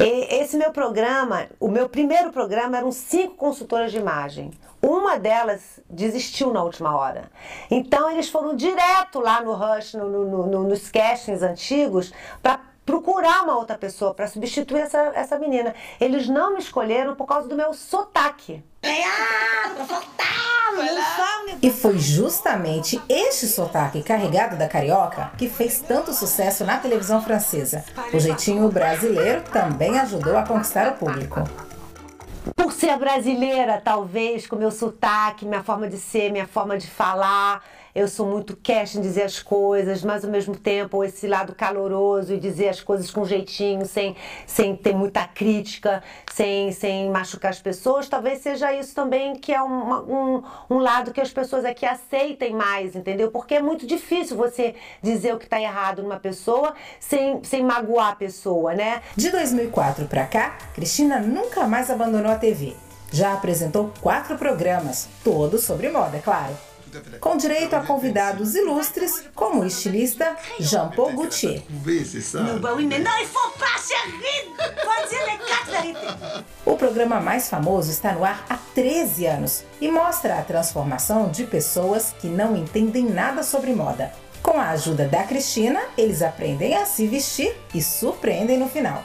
[0.00, 4.50] E esse meu programa, o meu primeiro programa eram cinco consultoras de imagem.
[4.84, 7.30] Uma delas desistiu na última hora.
[7.70, 13.44] Então eles foram direto lá no Rush, no, no, no, nos castings antigos, para procurar
[13.44, 15.74] uma outra pessoa para substituir essa, essa menina.
[15.98, 18.62] Eles não me escolheram por causa do meu sotaque.
[21.62, 27.82] E foi justamente este sotaque carregado da carioca que fez tanto sucesso na televisão francesa.
[28.12, 31.42] O jeitinho brasileiro também ajudou a conquistar o público
[32.54, 37.62] por ser brasileira, talvez, com meu sotaque, minha forma de ser, minha forma de falar,
[37.94, 42.34] eu sou muito cash em dizer as coisas, mas ao mesmo tempo esse lado caloroso
[42.34, 44.16] e dizer as coisas com jeitinho, sem,
[44.48, 46.02] sem ter muita crítica,
[46.32, 51.20] sem, sem machucar as pessoas, talvez seja isso também que é um, um lado que
[51.20, 53.30] as pessoas aqui aceitem mais, entendeu?
[53.30, 58.08] Porque é muito difícil você dizer o que está errado numa pessoa sem, sem magoar
[58.08, 59.02] a pessoa, né?
[59.14, 62.74] De 2004 para cá, Cristina nunca mais abandonou TV.
[63.12, 66.54] Já apresentou quatro programas, todos sobre moda, é claro
[67.20, 71.62] com direito a convidados ilustres, como o estilista Jean-Paul Gaultier.
[76.64, 81.44] O programa mais famoso está no ar há 13 anos e mostra a transformação de
[81.44, 84.12] pessoas que não entendem nada sobre moda.
[84.42, 89.02] Com a ajuda da Cristina, eles aprendem a se vestir e surpreendem no final.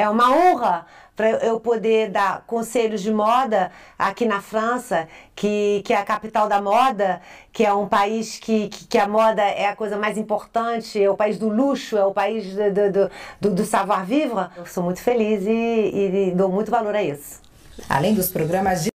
[0.00, 5.92] É uma honra para eu poder dar conselhos de moda aqui na França, que, que
[5.92, 7.20] é a capital da moda,
[7.52, 11.10] que é um país que, que, que a moda é a coisa mais importante, é
[11.10, 14.48] o país do luxo, é o país do, do, do, do savoir-vivre.
[14.56, 17.42] Eu sou muito feliz e, e, e dou muito valor a isso.
[17.86, 18.90] Além dos programas de.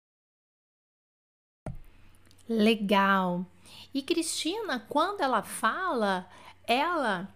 [2.48, 3.44] Legal.
[3.92, 6.26] E Cristina, quando ela fala,
[6.66, 7.28] ela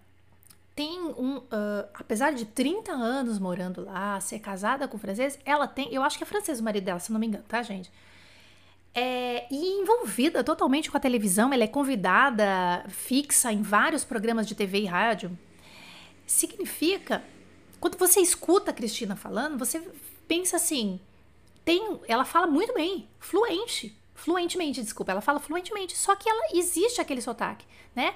[0.79, 1.39] tem um.
[1.39, 5.93] Uh, apesar de 30 anos morando lá, ser casada com francês, ela tem.
[5.93, 7.91] Eu acho que é francês o marido dela, se não me engano, tá, gente?
[8.95, 14.55] É, e envolvida totalmente com a televisão, ela é convidada fixa em vários programas de
[14.55, 15.37] TV e rádio.
[16.25, 17.25] Significa,
[17.81, 19.83] quando você escuta a Cristina falando, você
[20.29, 21.01] pensa assim:
[21.65, 27.01] tem, ela fala muito bem, fluente, fluentemente, desculpa, ela fala fluentemente, só que ela existe
[27.01, 28.15] aquele sotaque, né?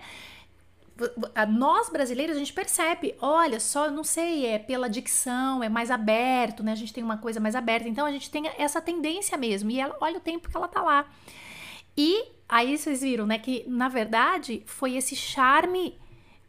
[1.49, 6.63] Nós brasileiros a gente percebe, olha só, não sei, é pela dicção, é mais aberto,
[6.63, 6.73] né?
[6.73, 9.71] A gente tem uma coisa mais aberta, então a gente tem essa tendência mesmo.
[9.71, 11.07] E ela, olha o tempo que ela tá lá.
[11.97, 15.99] E aí vocês viram, né, que na verdade foi esse charme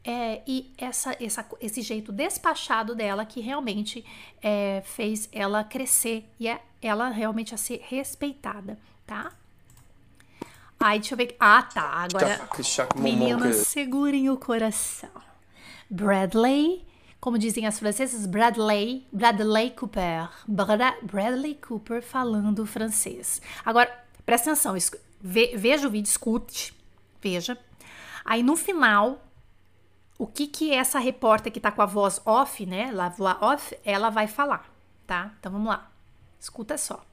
[0.04, 4.06] é, e essa, essa, esse jeito despachado dela que realmente
[4.42, 9.32] é, fez ela crescer e é, ela realmente a ser respeitada, tá?
[10.86, 11.34] Ai, deixa eu ver.
[11.40, 11.82] Ah, tá.
[11.82, 12.50] Agora.
[12.98, 15.10] Meninas, segurem o coração.
[15.90, 16.86] Bradley,
[17.22, 20.30] como dizem as francesas, Bradley, Bradley Cooper.
[20.46, 23.42] Bradley Cooper falando francês.
[23.64, 24.76] Agora, presta atenção,
[25.22, 26.74] veja o vídeo, escute,
[27.22, 27.58] veja.
[28.26, 29.26] Aí no final,
[30.18, 33.78] o que que essa repórter que tá com a voz off, né, la voix off,
[33.86, 34.70] ela vai falar,
[35.08, 35.32] tá?
[35.40, 35.90] Então vamos lá.
[36.38, 37.06] Escuta só.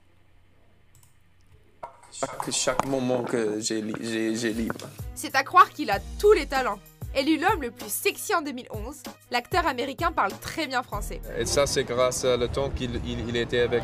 [2.13, 4.87] Chaque, chaque moment que j'ai libre.
[5.15, 6.79] C'est à croire qu'il a tous les talents.
[7.13, 11.21] Élu l'homme le plus sexy en 2011, l'acteur américain parle très bien français.
[11.37, 13.83] Et ça, c'est grâce au temps qu'il il, était avec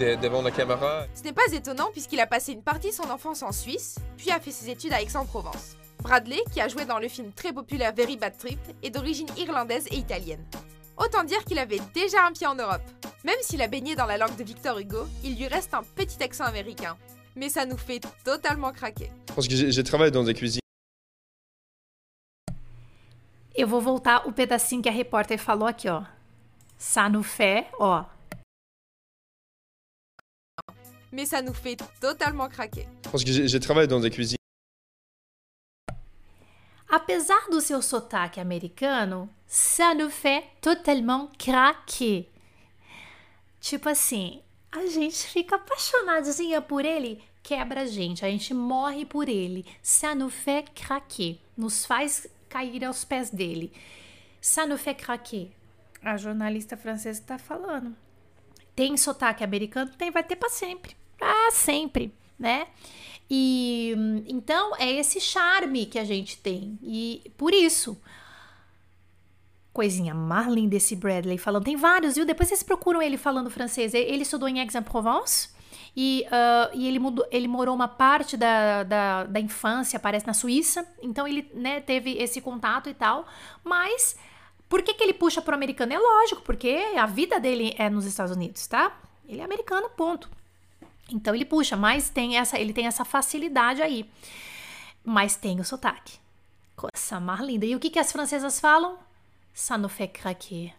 [0.00, 1.06] devant la caméra.
[1.14, 4.32] Ce n'est pas étonnant puisqu'il a passé une partie de son enfance en Suisse, puis
[4.32, 5.76] a fait ses études à Aix-en-Provence.
[6.00, 9.86] Bradley, qui a joué dans le film très populaire Very Bad Trip, est d'origine irlandaise
[9.92, 10.44] et italienne.
[10.96, 12.82] Autant dire qu'il avait déjà un pied en Europe.
[13.24, 16.22] Même s'il a baigné dans la langue de Victor Hugo, il lui reste un petit
[16.22, 16.96] accent américain
[17.36, 19.10] mais ça nous fait totalement craquer.
[19.34, 20.60] Parce que j'ai travaillé dans des cuisines.
[23.56, 26.02] Eu vou voltar o pedacinho que a repórter falou aqui, ó.
[26.76, 28.02] Ça nous fait, ó.
[31.12, 32.88] Mais ça nous fait totalement craquer.
[33.02, 34.38] Parce que j'ai travaillé dans des cuisines.
[36.90, 42.28] Apesar do seu sotaque americano, ça nous fait totalement craquer.
[43.60, 44.42] Tipo assim,
[44.74, 49.64] a gente fica apaixonadinha por ele, quebra a gente, a gente morre por ele.
[49.80, 53.72] Ça nous fait craquer, nos faz cair aos pés dele.
[54.40, 55.50] Ça nous fait craquer.
[56.02, 57.96] A jornalista francesa está falando.
[58.74, 59.92] Tem sotaque americano?
[59.96, 60.96] Tem, vai ter para sempre.
[61.16, 62.66] Para sempre, né?
[63.30, 63.94] E
[64.26, 66.78] então é esse charme que a gente tem.
[66.82, 67.96] E por isso,
[69.74, 71.64] coisinha mais linda esse Bradley falando.
[71.64, 72.24] Tem vários, viu?
[72.24, 73.92] Depois vocês procuram ele falando francês.
[73.92, 75.50] Ele estudou em Aix-en-Provence
[75.96, 80.32] e, uh, e ele, mudou, ele morou uma parte da, da, da infância, parece, na
[80.32, 80.86] Suíça.
[81.02, 83.26] Então ele né, teve esse contato e tal.
[83.64, 84.16] Mas
[84.68, 85.92] por que, que ele puxa pro americano?
[85.92, 88.96] É lógico, porque a vida dele é nos Estados Unidos, tá?
[89.28, 90.30] Ele é americano, ponto.
[91.10, 94.08] Então ele puxa, mas tem essa, ele tem essa facilidade aí.
[95.04, 96.18] Mas tem o sotaque.
[96.76, 97.66] Coisa mais linda.
[97.66, 98.98] E o que, que as francesas falam?
[99.54, 100.74] Ça nous fait craquer.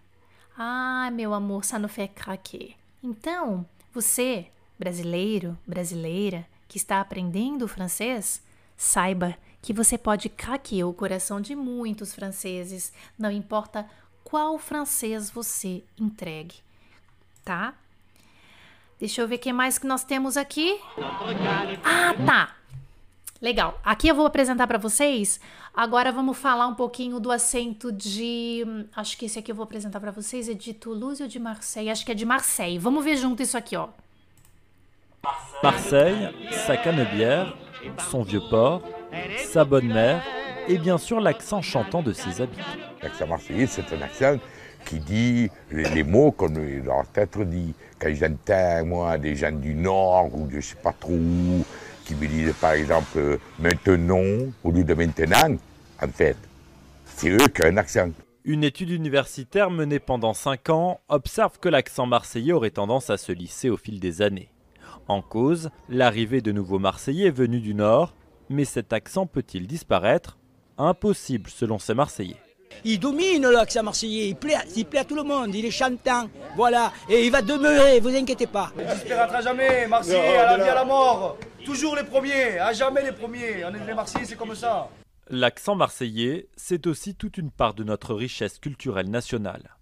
[0.58, 2.76] Ah, meu amor, ça nous fait craquer.
[3.02, 8.44] Então, você, brasileiro, brasileira, que está aprendendo francês,
[8.78, 13.90] saiba que você pode craquear o coração de muitos franceses, não importa
[14.24, 16.56] qual francês você entregue,
[17.44, 17.74] tá?
[19.00, 20.80] Deixa eu ver o que mais que nós temos aqui.
[21.84, 22.56] Ah, tá!
[23.42, 23.80] Legal.
[23.84, 25.40] Aqui eu vou apresentar para vocês.
[25.74, 28.66] Agora vamos falar um pouquinho do acento de.
[28.96, 30.48] Acho que esse aqui eu vou apresentar para vocês.
[30.48, 31.90] É de Toulouse ou de Marseille?
[31.90, 32.78] Acho que é de Marseille.
[32.78, 33.90] Vamos ver junto isso aqui, ó.
[35.62, 36.34] Marseille,
[36.66, 37.58] sa canebière,
[38.10, 38.82] son vieux port,
[39.52, 40.24] sa bonne mère
[40.68, 42.64] et bien sûr l'accent chantant de ses habitants.
[43.02, 44.38] L'accent marseillais, c'est un accent
[44.86, 47.74] qui dit les, les mots qu'on leur être dit.
[48.00, 51.66] Quand j'entends, moi, des gens du Nord ou de je sais pas trop où,
[52.06, 55.58] qui me disent par exemple euh, maintenant au lieu de maintenant,
[56.02, 56.38] en fait,
[57.06, 58.10] c'est eux qui ont un accent.
[58.44, 63.32] Une étude universitaire menée pendant 5 ans observe que l'accent marseillais aurait tendance à se
[63.32, 64.50] lisser au fil des années.
[65.08, 68.14] En cause, l'arrivée de nouveaux Marseillais venus du Nord,
[68.50, 70.38] mais cet accent peut-il disparaître?
[70.78, 72.38] Impossible selon ces Marseillais.
[72.84, 76.28] Il domine l'accent marseillais, il plaît, il plaît à tout le monde, il est chantant,
[76.56, 78.72] voilà, et il va demeurer, vous inquiétez pas.
[78.78, 83.04] Il disparaîtra jamais, Marseillais, à la vie, à la mort, toujours les premiers, à jamais
[83.04, 84.88] les premiers, est les Marseillais, c'est comme ça.
[85.30, 89.76] L'accent marseillais, c'est aussi toute une part de notre richesse culturelle nationale.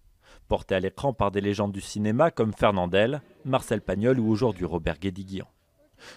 [0.48, 5.00] Porté à l'écran par des légendes du cinéma comme Fernandel, Marcel Pagnol ou aujourd'hui Robert
[5.00, 5.48] Guédiguian.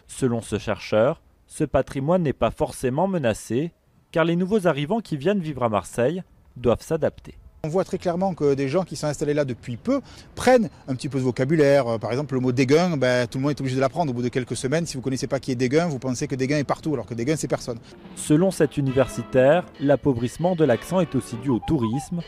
[0.06, 3.72] Selon ce chercheur, ce patrimoine n'est pas forcément menacé,
[4.12, 6.22] car les nouveaux arrivants qui viennent vivre à Marseille
[6.56, 7.36] doivent s'adapter.
[7.64, 10.00] On voit très clairement que des gens qui sont installés là depuis peu
[10.36, 11.98] prennent un petit peu de vocabulaire.
[11.98, 14.22] Par exemple, le mot déguin, ben, tout le monde est obligé de l'apprendre au bout
[14.22, 14.86] de quelques semaines.
[14.86, 17.06] Si vous ne connaissez pas qui est déguin, vous pensez que déguin est partout, alors
[17.06, 17.78] que déguin, c'est personne.
[18.14, 22.20] Selon cet universitaire, l'appauvrissement de l'accent est aussi dû au tourisme.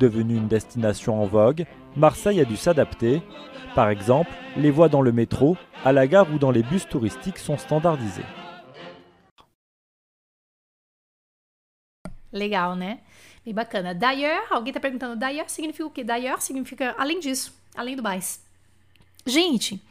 [0.00, 3.20] Devenu une destination en vogue, Marseille a dû s'adapter.
[3.74, 7.38] Par exemple, les voies dans le métro, à la gare ou dans les bus touristiques
[7.38, 8.22] sont standardisées.
[12.32, 13.00] Legal, né?
[13.44, 13.94] Bem bacana.
[13.94, 16.04] D'ailleurs, alguém tá perguntando, d'ailleurs significa o quê?
[16.04, 18.42] D'ailleurs significa além disso, além do mais.
[19.24, 19.82] Gente,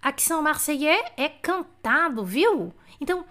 [0.00, 2.74] Accent Marseillais é cantado, viu?
[3.00, 3.24] Então,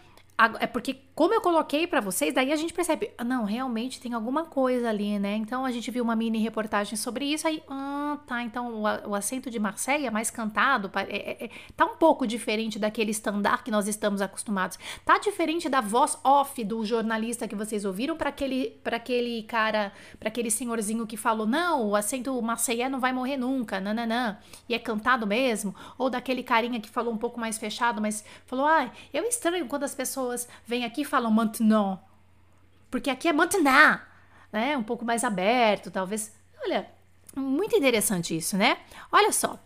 [0.60, 4.14] é porque, como eu coloquei para vocês, daí a gente percebe, ah, não, realmente tem
[4.14, 5.36] alguma coisa ali, né?
[5.36, 9.16] Então a gente viu uma mini reportagem sobre isso, aí, ah, tá, então o, o
[9.16, 13.62] acento de Marseille é mais cantado, é, é, é, tá um pouco diferente daquele standard
[13.64, 14.80] que nós estamos acostumados.
[15.06, 19.92] Tá diferente da voz off do jornalista que vocês ouviram para aquele, pra aquele cara,
[20.18, 24.74] para aquele senhorzinho que falou, não, o acento marseillais não vai morrer nunca, nananã, e
[24.74, 28.90] é cantado mesmo, ou daquele carinha que falou um pouco mais fechado, mas falou, ah,
[29.14, 32.00] eu estranho quando as pessoas vêm aqui e falam maintenant.
[32.90, 34.00] Porque aqui é maintenant,
[34.52, 34.78] né?
[34.78, 36.34] Um pouco mais aberto, talvez.
[36.64, 36.90] Olha,
[37.36, 38.78] muito interessante isso, né?
[39.12, 39.60] Olha só.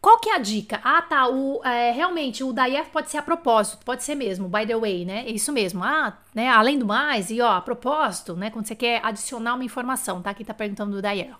[0.00, 0.80] Qual que é a dica?
[0.84, 1.28] Ah, tá.
[1.28, 5.04] O, é, realmente, o DAIEF pode ser a propósito, pode ser mesmo, by the way,
[5.04, 5.26] né?
[5.26, 5.82] É isso mesmo.
[5.82, 6.48] Ah, né?
[6.48, 8.50] Além do mais, e ó, a propósito, né?
[8.50, 10.32] Quando você quer adicionar uma informação, tá?
[10.32, 11.34] Quem tá perguntando do DAIEF.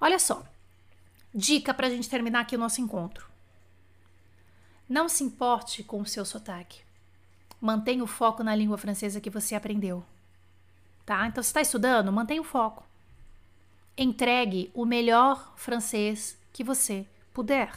[0.00, 0.42] Olha só.
[1.34, 3.26] Dica pra gente terminar aqui o nosso encontro.
[4.86, 6.82] Não se importe com o seu sotaque.
[7.62, 10.02] Mantenha o foco na língua francesa que você aprendeu.
[11.06, 11.28] Tá?
[11.28, 12.84] Então, se está estudando, mantenha o foco.
[13.96, 17.70] Entregue o melhor francês que você puder.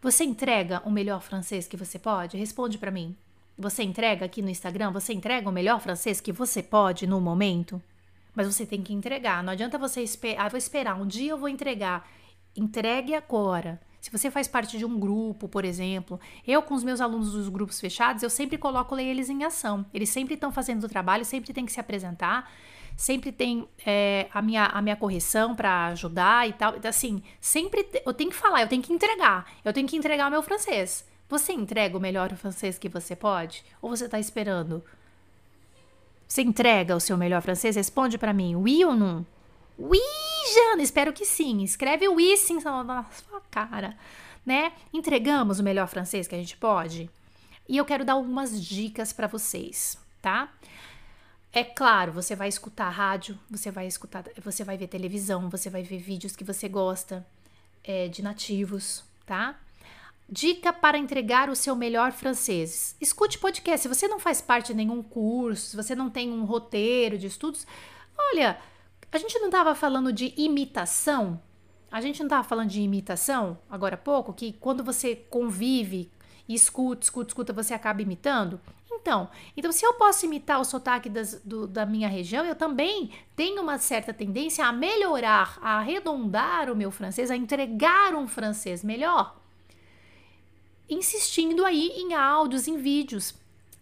[0.00, 2.38] Você entrega o melhor francês que você pode?
[2.38, 3.14] Responde para mim.
[3.58, 4.90] Você entrega aqui no Instagram?
[4.92, 7.82] Você entrega o melhor francês que você pode no momento?
[8.34, 9.44] Mas você tem que entregar.
[9.44, 10.46] Não adianta você esperar.
[10.46, 10.98] Ah, vou esperar.
[10.98, 12.08] Um dia eu vou entregar.
[12.56, 13.78] Entregue agora.
[14.00, 17.48] Se você faz parte de um grupo, por exemplo, eu com os meus alunos dos
[17.48, 19.84] grupos fechados, eu sempre coloco eles em ação.
[19.92, 22.50] Eles sempre estão fazendo o trabalho, sempre tem que se apresentar,
[22.96, 26.76] sempre tem é, a, minha, a minha correção para ajudar e tal.
[26.76, 30.28] Então, assim, sempre eu tenho que falar, eu tenho que entregar, eu tenho que entregar
[30.28, 31.04] o meu francês.
[31.28, 33.64] Você entrega o melhor francês que você pode?
[33.82, 34.82] Ou você está esperando?
[36.26, 37.76] Você entrega o seu melhor francês?
[37.76, 39.26] Responde para mim, oui ou não?
[39.78, 40.00] Oui,
[40.54, 41.62] Jana, espero que sim.
[41.62, 43.96] Escreve oui sim na sua cara,
[44.44, 44.72] né?
[44.92, 47.10] Entregamos o melhor francês que a gente pode?
[47.68, 50.52] E eu quero dar algumas dicas para vocês, tá?
[51.52, 55.82] É claro, você vai escutar rádio, você vai escutar, você vai ver televisão, você vai
[55.82, 57.26] ver vídeos que você gosta
[57.82, 59.58] é, de nativos, tá?
[60.28, 62.96] Dica para entregar o seu melhor francês.
[63.00, 63.82] Escute podcast.
[63.82, 67.26] Se você não faz parte de nenhum curso, se você não tem um roteiro de
[67.26, 67.66] estudos,
[68.16, 68.56] olha,
[69.12, 71.40] a gente não estava falando de imitação?
[71.90, 74.32] A gente não estava falando de imitação agora há pouco?
[74.32, 76.10] Que quando você convive
[76.48, 78.60] escuta, escuta, escuta, você acaba imitando?
[78.92, 83.10] Então, então se eu posso imitar o sotaque das, do, da minha região, eu também
[83.34, 88.84] tenho uma certa tendência a melhorar, a arredondar o meu francês, a entregar um francês
[88.84, 89.36] melhor.
[90.88, 93.34] Insistindo aí em áudios, em vídeos,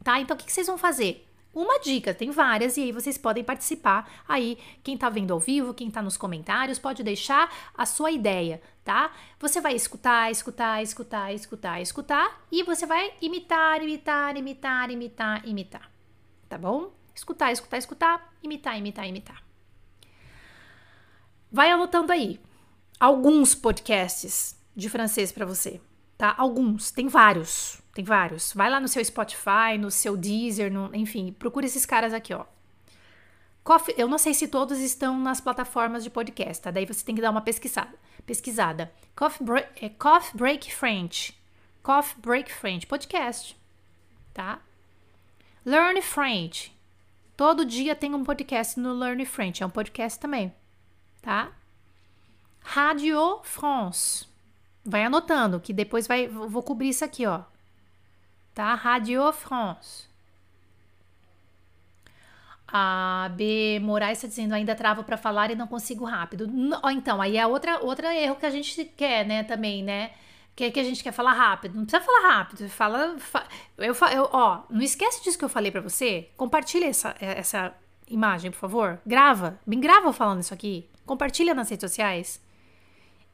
[0.05, 0.21] tá?
[0.21, 1.28] Então, o que, que vocês vão fazer?
[1.61, 4.09] Uma dica, tem várias e aí vocês podem participar.
[4.29, 8.63] Aí, quem tá vendo ao vivo, quem tá nos comentários, pode deixar a sua ideia,
[8.85, 9.11] tá?
[9.41, 15.91] Você vai escutar, escutar, escutar, escutar, escutar e você vai imitar, imitar, imitar, imitar, imitar.
[16.49, 16.93] Tá bom?
[17.15, 19.43] Escutar, escutar, escutar, imitar, imitar, imitar.
[21.51, 22.41] Vai anotando aí
[23.01, 25.81] alguns podcasts de francês para você,
[26.19, 26.35] tá?
[26.37, 27.81] Alguns, tem vários.
[27.95, 28.53] Tem vários.
[28.53, 32.45] Vai lá no seu Spotify, no seu Deezer, no, enfim, procura esses caras aqui, ó.
[33.63, 36.71] Coffee, eu não sei se todos estão nas plataformas de podcast, tá?
[36.71, 37.95] Daí você tem que dar uma pesquisada.
[38.27, 38.93] pesquisada.
[39.15, 41.39] Coffee, Break, é, Coffee Break French.
[41.83, 43.57] Coffee Break French, podcast,
[44.35, 44.61] tá?
[45.65, 46.75] Learn French.
[47.37, 50.53] Todo dia tem um podcast no Learn French, é um podcast também,
[51.23, 51.53] tá?
[52.61, 54.27] Radio France.
[54.89, 57.43] Vai anotando, que depois vai, vou cobrir isso aqui, ó
[58.59, 58.75] tá?
[58.75, 60.09] Radio France.
[62.67, 66.49] A B Moraes está dizendo ainda travo para falar e não consigo rápido.
[66.49, 70.11] Não, então, aí é outra outro erro que a gente quer, né, também, né?
[70.57, 71.77] Que, que a gente quer falar rápido.
[71.77, 72.69] Não precisa falar rápido.
[72.69, 73.47] Fala, fa,
[73.79, 76.29] eu, eu, ó, não esquece disso que eu falei para você.
[76.37, 77.73] Compartilha essa, essa
[78.09, 79.01] imagem, por favor.
[79.07, 80.85] Grava, bem grava falando isso aqui.
[81.07, 82.41] Compartilha nas redes sociais.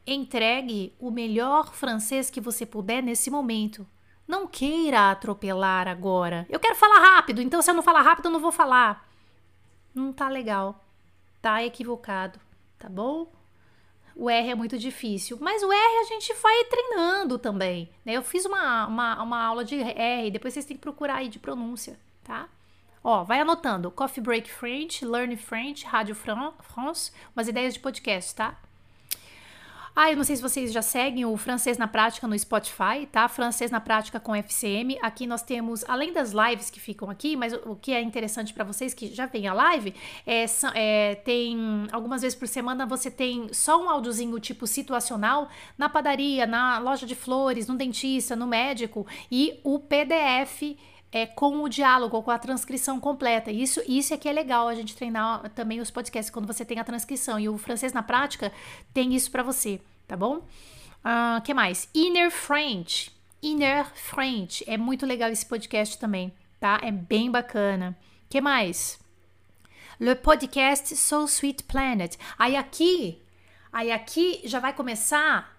[0.07, 3.87] Entregue o melhor francês que você puder nesse momento.
[4.27, 6.47] Não queira atropelar agora.
[6.49, 9.09] Eu quero falar rápido, então se eu não falar rápido, eu não vou falar.
[9.95, 10.85] Não tá legal.
[11.41, 12.39] Tá equivocado,
[12.79, 13.31] tá bom?
[14.17, 17.91] O R é muito difícil, mas o R a gente vai treinando também.
[18.05, 18.13] Né?
[18.13, 21.39] Eu fiz uma, uma, uma aula de R, depois vocês têm que procurar aí de
[21.39, 22.49] pronúncia, tá?
[23.03, 23.91] Ó, vai anotando.
[23.91, 28.57] Coffee Break French, Learn French, Rádio France, umas ideias de podcast, tá?
[29.97, 33.28] Ah, eu não sei se vocês já seguem o Francês na Prática no Spotify, tá?
[33.28, 34.99] Francês na Prática com FCM.
[35.01, 38.64] Aqui nós temos, além das lives que ficam aqui, mas o, que é interessante para
[38.64, 39.95] vocês que já vem a live,
[40.26, 45.88] é, é, tem algumas vezes por semana você tem só um áudiozinho tipo situacional na
[45.88, 50.76] padaria, na loja de flores, no dentista, no médico e o PDF
[51.15, 53.49] é, com o diálogo, com a transcrição completa.
[53.49, 56.81] Isso, isso é que é legal a gente treinar também os podcasts quando você tem
[56.81, 57.39] a transcrição.
[57.39, 58.51] E o francês na prática
[58.93, 60.39] tem isso para você, tá bom?
[60.39, 61.89] Uh, que mais?
[61.95, 63.12] Inner French.
[63.41, 64.65] Inner French.
[64.67, 66.81] É muito legal esse podcast também, tá?
[66.83, 67.97] É bem bacana.
[68.29, 68.99] que mais?
[70.01, 72.17] Le podcast So Sweet Planet.
[72.37, 73.23] Aí aqui,
[73.73, 75.57] aí aqui já vai começar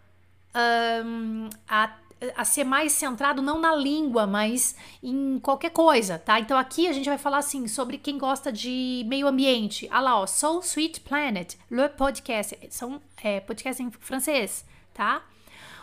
[0.53, 1.93] um, a
[2.35, 6.39] a ser mais centrado não na língua, mas em qualquer coisa, tá?
[6.39, 9.87] Então aqui a gente vai falar assim sobre quem gosta de meio ambiente.
[9.91, 15.23] Ah lá, ó, Soul Sweet Planet, le podcast, são é, podcast em francês, tá?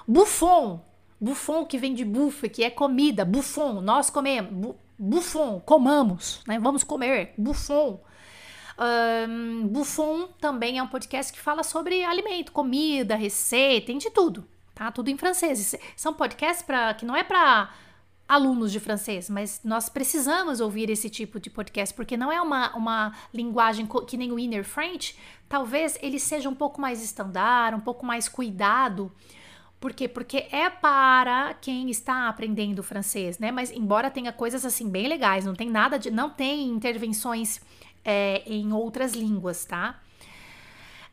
[0.07, 0.80] Buffon,
[1.20, 6.59] buffon que vem de buffet, que é comida, buffon, nós comemos, bu, buffon, comamos, né?
[6.59, 8.01] Vamos comer, buffon.
[8.78, 14.49] Um, Buffon também é um podcast que fala sobre alimento, comida, receita, tem de tudo,
[14.83, 14.91] tá?
[14.91, 15.76] Tudo em francês.
[15.97, 17.70] São podcasts para que não é para
[18.28, 22.74] alunos de francês, mas nós precisamos ouvir esse tipo de podcast, porque não é uma,
[22.74, 25.16] uma linguagem que nem o Inner French,
[25.49, 29.12] talvez ele seja um pouco mais estandar, um pouco mais cuidado.
[29.78, 30.09] Por quê?
[30.09, 33.51] Porque é para quem está aprendendo francês, né?
[33.51, 36.11] Mas embora tenha coisas assim bem legais, não tem nada de.
[36.11, 37.61] não tem intervenções
[38.05, 40.01] é, em outras línguas, tá?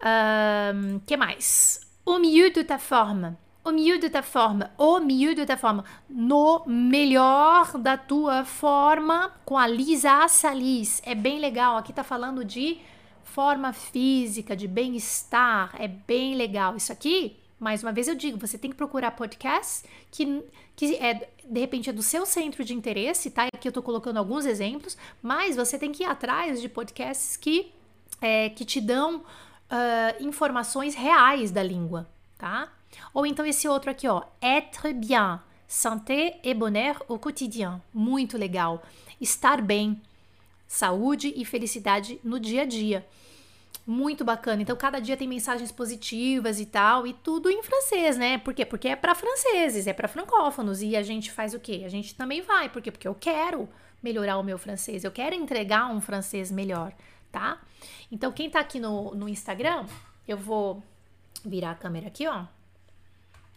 [0.01, 1.81] Um, que mais?
[2.05, 5.83] Au milieu de ta forme au milieu de ta forme, au milieu de ta forme,
[6.09, 11.01] no melhor da tua forma com a Lisa Salis.
[11.05, 11.77] É bem legal.
[11.77, 12.79] Aqui tá falando de
[13.23, 15.75] forma física, de bem-estar.
[15.77, 16.75] É bem legal.
[16.75, 20.43] Isso aqui, mais uma vez eu digo, você tem que procurar podcasts que,
[20.75, 23.47] que é, de repente é do seu centro de interesse, tá?
[23.53, 27.71] Aqui eu tô colocando alguns exemplos, mas você tem que ir atrás de podcasts que,
[28.21, 32.71] é, que te dão uh, informações reais da língua, tá?
[33.13, 37.81] Ou então esse outro aqui, ó, être bien, santé et bonheur au quotidien.
[37.93, 38.81] Muito legal.
[39.21, 40.01] Estar bem,
[40.67, 43.05] saúde e felicidade no dia a dia.
[43.85, 44.61] Muito bacana.
[44.61, 48.37] Então, cada dia tem mensagens positivas e tal, e tudo em francês, né?
[48.37, 48.65] Por quê?
[48.65, 50.81] Porque é para franceses, é para francófonos.
[50.81, 51.83] E a gente faz o quê?
[51.85, 52.69] A gente também vai.
[52.69, 52.91] Por quê?
[52.91, 53.67] Porque eu quero
[54.01, 56.93] melhorar o meu francês, eu quero entregar um francês melhor,
[57.31, 57.59] tá?
[58.09, 59.85] Então, quem tá aqui no, no Instagram,
[60.27, 60.81] eu vou
[61.43, 62.45] virar a câmera aqui, ó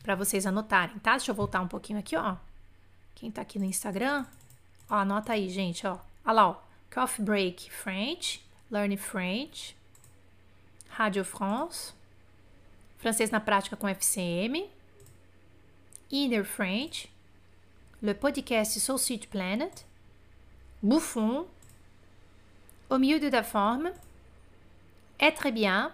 [0.03, 1.13] para vocês anotarem, tá?
[1.13, 2.37] Deixa eu voltar um pouquinho aqui, ó.
[3.15, 4.27] Quem tá aqui no Instagram,
[4.91, 5.99] ó, anota aí, gente, ó.
[6.25, 6.57] Olha lá, ó.
[6.93, 9.77] Coffee Break French, Learn French,
[10.91, 11.95] Radio France,
[12.99, 14.69] Francês na Prática com FCM,
[16.11, 17.11] Inner French,
[18.03, 19.87] Le Podcast Sweet Planet,
[20.83, 21.47] Buffon,
[22.91, 23.91] Au milieu de la forme,
[25.17, 25.91] très bien,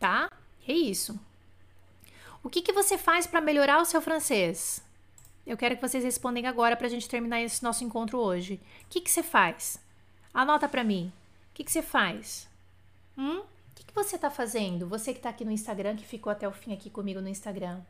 [0.00, 0.28] tá?
[0.66, 1.16] É isso.
[2.44, 4.84] O que, que você faz para melhorar o seu francês?
[5.46, 8.60] Eu quero que vocês respondem agora para a gente terminar esse nosso encontro hoje.
[8.82, 9.82] O que, que você faz?
[10.32, 11.10] Anota para mim.
[11.50, 12.46] O que, que você faz?
[13.16, 13.38] Hum?
[13.38, 14.86] O que, que você está fazendo?
[14.86, 17.80] Você que está aqui no Instagram, que ficou até o fim aqui comigo no Instagram.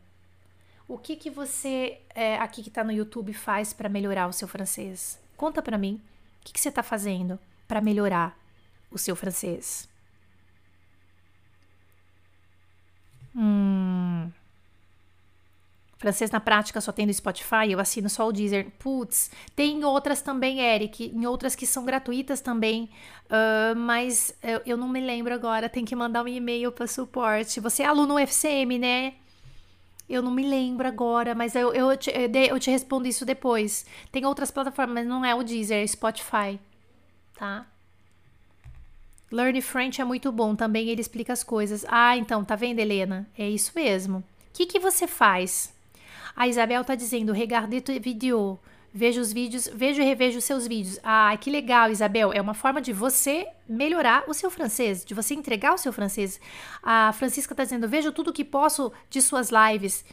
[0.87, 4.47] O que, que você é, aqui que está no YouTube faz para melhorar o seu
[4.47, 5.19] francês?
[5.37, 6.01] Conta para mim.
[6.41, 8.39] O que, que você está fazendo para melhorar
[8.89, 9.89] o seu francês?
[13.35, 14.14] Hum.
[15.97, 18.71] Francês na prática só tem no Spotify, eu assino só o Deezer.
[18.79, 22.91] Putz, tem outras também, Eric, em outras que são gratuitas também,
[23.27, 27.61] uh, mas eu, eu, não me lembro agora, tem que mandar um e-mail para suporte.
[27.61, 29.15] Você é aluno FCM, né?
[30.09, 33.87] Eu não me lembro agora, mas eu, eu, te, eu te respondo isso depois.
[34.13, 36.61] Tem outras plataformas, mas não é o Deezer, é Spotify,
[37.37, 37.67] tá?
[39.33, 41.85] Learn French é muito bom, também ele explica as coisas.
[41.89, 43.27] Ah, então, tá vendo, Helena?
[43.37, 44.19] É isso mesmo.
[44.19, 45.74] O que, que você faz?
[46.37, 48.59] A Isabel está dizendo, regardez tes vidéos.
[48.97, 51.01] Vejo os vídeos, vejo e revejo os seus vídeos.
[51.03, 52.33] Ah, que legal, Isabel.
[52.33, 56.41] É uma forma de você melhorar o seu francês, de você entregar o seu francês.
[56.81, 60.05] A Francisca está dizendo, vejo tudo que posso de suas lives.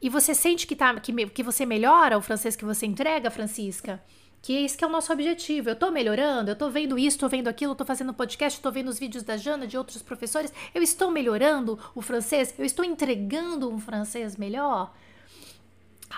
[0.00, 4.02] E você sente que, tá, que, que você melhora o francês que você entrega, Francisca?
[4.40, 5.68] Que esse que é o nosso objetivo.
[5.68, 8.88] Eu tô melhorando, eu tô vendo isso, tô vendo aquilo, tô fazendo podcast, tô vendo
[8.88, 10.52] os vídeos da Jana, de outros professores.
[10.74, 14.92] Eu estou melhorando o francês, eu estou entregando um francês melhor.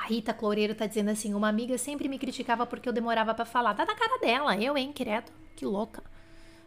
[0.03, 3.45] A Rita Cloureiro tá dizendo assim: uma amiga sempre me criticava porque eu demorava para
[3.45, 3.73] falar.
[3.73, 6.03] Dá na cara dela, eu, hein, credo, que louca.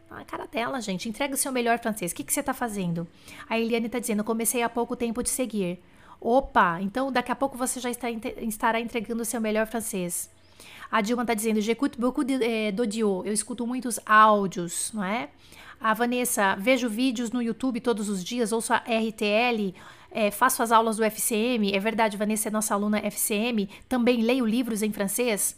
[0.09, 1.09] Na cara dela, gente.
[1.09, 2.11] Entrega o seu melhor francês.
[2.11, 3.07] O que, você tá fazendo?
[3.49, 5.79] A Eliane tá dizendo: comecei há pouco tempo de seguir.
[6.19, 10.29] Opa, então daqui a pouco você já está, estará entregando o seu melhor francês.
[10.89, 13.23] A Dilma tá dizendo: j'écoute beaucoup d'audio.
[13.25, 15.29] Eu escuto muitos áudios, não é?
[15.79, 19.75] A Vanessa, vejo vídeos no YouTube todos os dias, ouço a RTL,
[20.17, 21.71] é, faço as aulas do FCM.
[21.71, 23.69] É verdade, Vanessa é nossa aluna FCM.
[23.87, 25.55] Também leio livros em francês.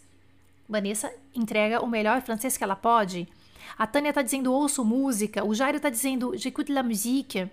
[0.68, 3.26] Vanessa entrega o melhor francês que ela pode.
[3.78, 5.46] A Tânia tá dizendo ouço música.
[5.46, 7.50] O Jairo tá dizendo j'écoute la musique.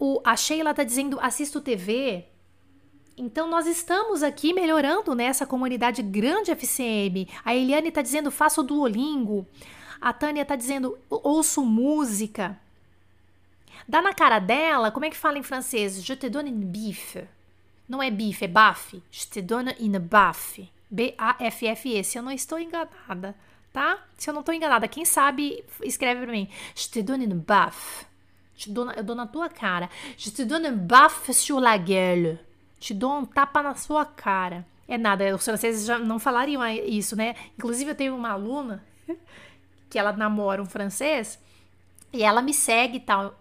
[0.00, 2.24] O, a Sheila tá dizendo assisto TV.
[3.16, 7.28] Então nós estamos aqui melhorando nessa comunidade grande FCM.
[7.44, 9.46] A Eliane tá dizendo faço Duolingo.
[10.00, 12.58] A Tânia tá dizendo ouço música.
[13.88, 16.04] Dá na cara dela, como é que fala em francês?
[16.04, 17.18] Je te donne une bif.
[17.88, 19.00] Não é bife, é baf.
[19.10, 20.68] Je te donne une baffe.
[20.90, 22.02] B-A-F-F-E.
[22.02, 23.34] Se eu não estou enganada,
[23.72, 23.98] tá?
[24.16, 26.48] Se eu não estou enganada, quem sabe escreve pra mim.
[26.74, 28.06] Je te donne une baffe.
[28.56, 29.88] Te dou, eu dou na tua cara.
[30.16, 32.38] Je te donne une baffe sur la gueule.
[32.80, 34.66] Te dou um tapa na sua cara.
[34.88, 37.34] É nada, os franceses já não falariam isso, né?
[37.58, 38.84] Inclusive, eu tenho uma aluna
[39.90, 41.38] que ela namora um francês
[42.12, 43.36] e ela me segue e tal.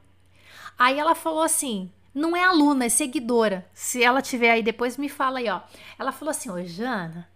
[0.78, 3.66] Aí ela falou assim: não é aluna, é seguidora.
[3.74, 5.62] Se ela tiver aí depois, me fala aí, ó.
[6.00, 7.30] Ela falou assim: Ô, Jana,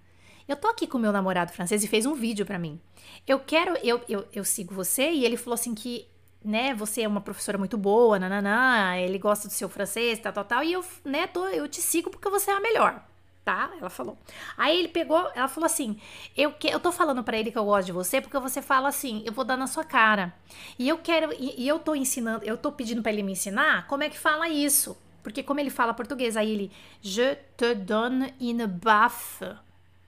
[0.47, 2.79] eu tô aqui com meu namorado francês e fez um vídeo para mim.
[3.27, 6.07] Eu quero, eu, eu, eu sigo você e ele falou assim que,
[6.43, 10.45] né, você é uma professora muito boa, nananã, ele gosta do seu francês, tal, tal,
[10.45, 13.03] tal, e eu, né, tô, eu te sigo porque você é a melhor
[13.43, 13.71] tá?
[13.79, 14.17] Ela falou.
[14.57, 15.99] Aí ele pegou, ela falou assim:
[16.35, 18.89] "Eu que eu tô falando para ele que eu gosto de você porque você fala
[18.89, 20.33] assim, eu vou dar na sua cara.
[20.77, 23.87] E eu quero e, e eu tô ensinando, eu tô pedindo para ele me ensinar
[23.87, 24.97] como é que fala isso.
[25.23, 26.71] Porque como ele fala português, aí ele
[27.01, 29.45] je te donne une baffe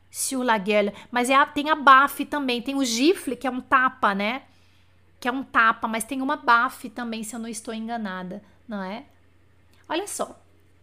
[0.09, 3.51] sur la gueule, mas é a, tem a baffe também, tem o gifle que é
[3.51, 4.43] um tapa, né?
[5.19, 8.84] Que é um tapa, mas tem uma baffe também, se eu não estou enganada, não
[8.84, 9.05] é?
[9.88, 10.40] Olha só,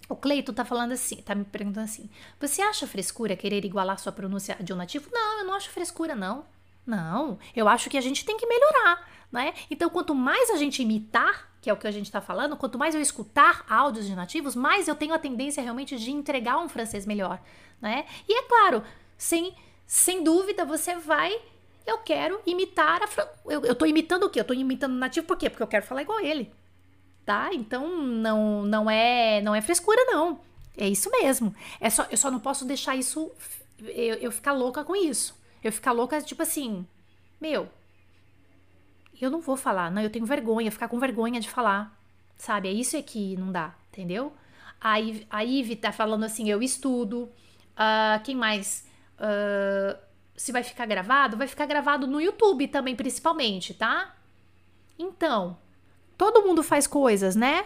[0.09, 2.09] o Cleito tá falando assim, tá me perguntando assim:
[2.41, 5.09] você acha frescura querer igualar sua pronúncia de um nativo?
[5.13, 6.45] Não, eu não acho frescura, não.
[6.87, 9.53] Não, eu acho que a gente tem que melhorar, né?
[9.71, 12.79] Então, quanto mais a gente imitar, que é o que a gente tá falando, quanto
[12.79, 16.67] mais eu escutar áudios de nativos, mais eu tenho a tendência realmente de entregar um
[16.67, 17.39] francês melhor,
[17.79, 18.07] né?
[18.27, 18.83] E é claro,
[19.19, 19.55] sem,
[19.87, 21.39] sem dúvida, você vai.
[21.87, 23.29] Eu quero imitar a.
[23.45, 24.41] Eu, eu tô imitando o quê?
[24.41, 25.51] Eu tô imitando o nativo por quê?
[25.51, 26.51] Porque eu quero falar igual ele
[27.29, 27.51] tá?
[27.53, 30.41] Então não não é não é frescura não.
[30.79, 31.55] É isso mesmo.
[31.79, 33.31] É só eu só não posso deixar isso
[33.83, 35.39] eu, eu ficar louca com isso.
[35.63, 36.87] Eu ficar louca tipo assim,
[37.39, 37.69] meu,
[39.21, 41.95] eu não vou falar, não, eu tenho vergonha, ficar com vergonha de falar.
[42.39, 42.69] Sabe?
[42.69, 44.33] É isso é que não dá, entendeu?
[44.81, 47.25] A, Ive, a Ive tá falando assim, eu estudo.
[47.75, 48.87] Uh, quem mais?
[49.19, 49.99] Uh,
[50.35, 51.37] se vai ficar gravado?
[51.37, 54.15] Vai ficar gravado no YouTube também, principalmente, tá?
[54.99, 55.59] Então,
[56.19, 57.65] Todo mundo faz coisas, né?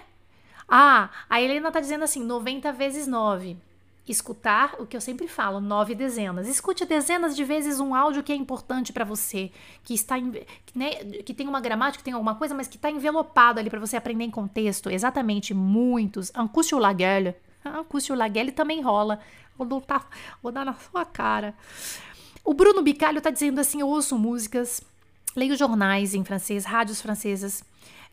[0.68, 3.56] Ah, a Helena tá dizendo assim, 90 vezes 9.
[4.06, 6.48] Escutar o que eu sempre falo, nove dezenas.
[6.48, 9.50] Escute dezenas de vezes um áudio que é importante para você,
[9.84, 10.16] que está
[10.74, 10.90] né,
[11.24, 13.96] que tem uma gramática, que tem alguma coisa, mas que está envelopado ali para você
[13.96, 14.90] aprender em contexto.
[14.90, 16.30] Exatamente, muitos.
[16.34, 17.34] Angústia la gueule.
[17.64, 19.20] Angústia la gueule também rola.
[19.56, 20.08] Vou dar,
[20.42, 21.54] vou dar na sua cara.
[22.44, 24.82] O Bruno Bicalho tá dizendo assim: eu ouço músicas,
[25.34, 27.64] leio jornais em francês, rádios francesas.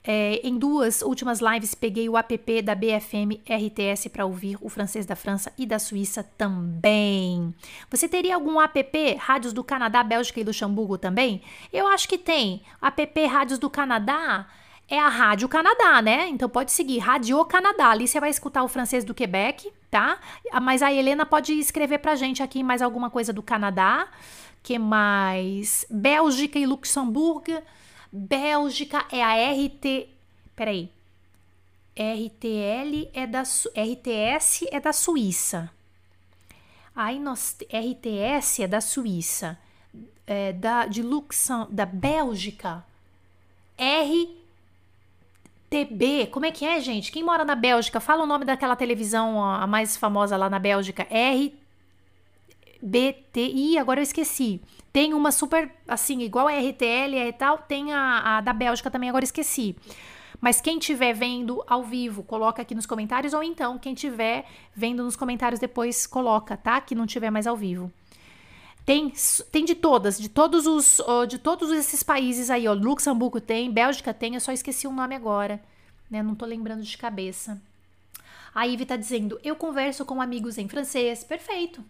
[0.03, 5.05] É, em duas últimas lives peguei o app da BFM RTS para ouvir o francês
[5.05, 7.53] da França e da Suíça também.
[7.91, 11.41] Você teria algum app rádios do Canadá, Bélgica e Luxemburgo também?
[11.71, 12.61] Eu acho que tem.
[12.81, 14.47] App rádios do Canadá
[14.89, 16.27] é a Rádio Canadá, né?
[16.29, 17.89] Então pode seguir Rádio Canadá.
[17.89, 20.17] Ali você vai escutar o francês do Quebec, tá?
[20.61, 24.07] Mas a Helena pode escrever pra gente aqui mais alguma coisa do Canadá.
[24.63, 25.85] Que mais?
[25.89, 27.61] Bélgica e Luxemburgo.
[28.11, 30.09] Bélgica é a RT.
[30.55, 30.91] Peraí.
[31.95, 35.69] RTL é da RTS é da Suíça.
[36.95, 39.59] Aí nós RTS é da Suíça.
[40.25, 42.85] É da de Luxem, da Bélgica.
[45.69, 47.11] RTB, como é que é, gente?
[47.11, 51.07] Quem mora na Bélgica, fala o nome daquela televisão a mais famosa lá na Bélgica.
[52.81, 54.61] RBTI, agora eu esqueci.
[54.91, 59.09] Tem uma super, assim, igual a RTL e tal, tem a, a da Bélgica também,
[59.09, 59.75] agora esqueci.
[60.41, 65.03] Mas quem estiver vendo ao vivo, coloca aqui nos comentários, ou então, quem estiver vendo
[65.03, 66.79] nos comentários depois, coloca, tá?
[66.79, 67.91] Que não tiver mais ao vivo.
[68.85, 69.13] Tem,
[69.51, 72.73] tem de todas, de todos os de todos esses países aí, ó.
[72.73, 75.61] Luxemburgo tem, Bélgica tem, eu só esqueci o nome agora,
[76.09, 76.23] né?
[76.23, 77.61] Não tô lembrando de cabeça.
[78.55, 81.23] A Ivy tá dizendo: "Eu converso com amigos em francês".
[81.23, 81.83] Perfeito.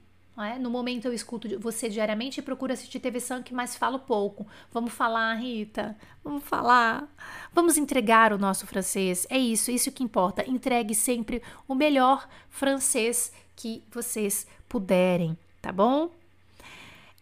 [0.43, 0.59] É?
[0.59, 4.45] No momento eu escuto você diariamente e procuro assistir TV Sank, mas falo pouco.
[4.71, 5.95] Vamos falar, Rita.
[6.23, 7.07] Vamos falar.
[7.53, 9.25] Vamos entregar o nosso francês.
[9.29, 10.49] É isso, isso que importa.
[10.49, 16.11] Entregue sempre o melhor francês que vocês puderem, tá bom?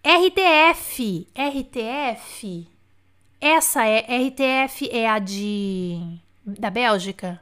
[0.03, 2.67] RTF, RTF.
[3.41, 5.99] Essa é RTF é a de
[6.45, 7.41] da Bélgica?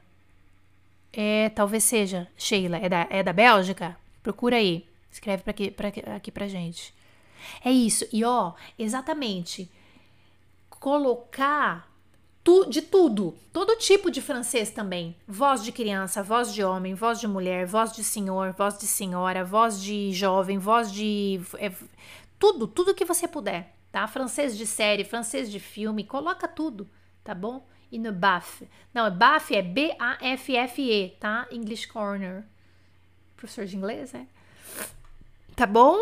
[1.12, 2.28] É, talvez seja.
[2.36, 3.96] Sheila, é da, é da Bélgica?
[4.22, 4.84] Procura aí.
[5.16, 6.94] Escreve pra aqui, pra, aqui pra gente.
[7.64, 8.06] É isso.
[8.12, 9.70] E ó, exatamente.
[10.68, 11.90] Colocar
[12.44, 13.34] tu, de tudo.
[13.50, 15.16] Todo tipo de francês também.
[15.26, 19.42] Voz de criança, voz de homem, voz de mulher, voz de senhor, voz de senhora,
[19.42, 21.40] voz de jovem, voz de.
[21.58, 21.72] É,
[22.38, 24.06] tudo, tudo que você puder, tá?
[24.06, 26.86] Francês de série, francês de filme, coloca tudo,
[27.24, 27.66] tá bom?
[27.90, 28.68] E no BAF.
[28.92, 31.46] Não, BAF é B-A-F-F-E, tá?
[31.50, 32.44] English Corner.
[33.34, 34.26] Professor de inglês, é?
[35.56, 35.96] Tá bom?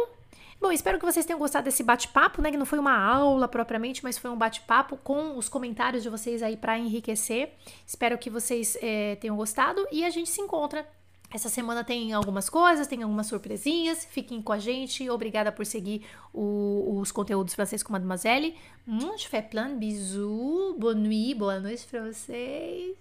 [0.60, 2.50] Bom, espero que vocês tenham gostado desse bate-papo, né?
[2.50, 6.42] Que não foi uma aula propriamente, mas foi um bate-papo com os comentários de vocês
[6.42, 7.52] aí para enriquecer.
[7.86, 10.84] Espero que vocês é, tenham gostado e a gente se encontra.
[11.30, 14.04] Essa semana tem algumas coisas, tem algumas surpresinhas.
[14.04, 15.08] Fiquem com a gente.
[15.08, 18.56] Obrigada por seguir o, os conteúdos francês com Mademoiselle.
[18.88, 20.76] Hum, je fais plein de bisous.
[20.78, 22.96] Bonne nuit, boa noite pra vocês.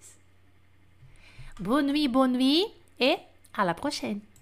[1.58, 3.18] Bonne nuit, bonne nuit et
[3.52, 4.33] à la prochaine.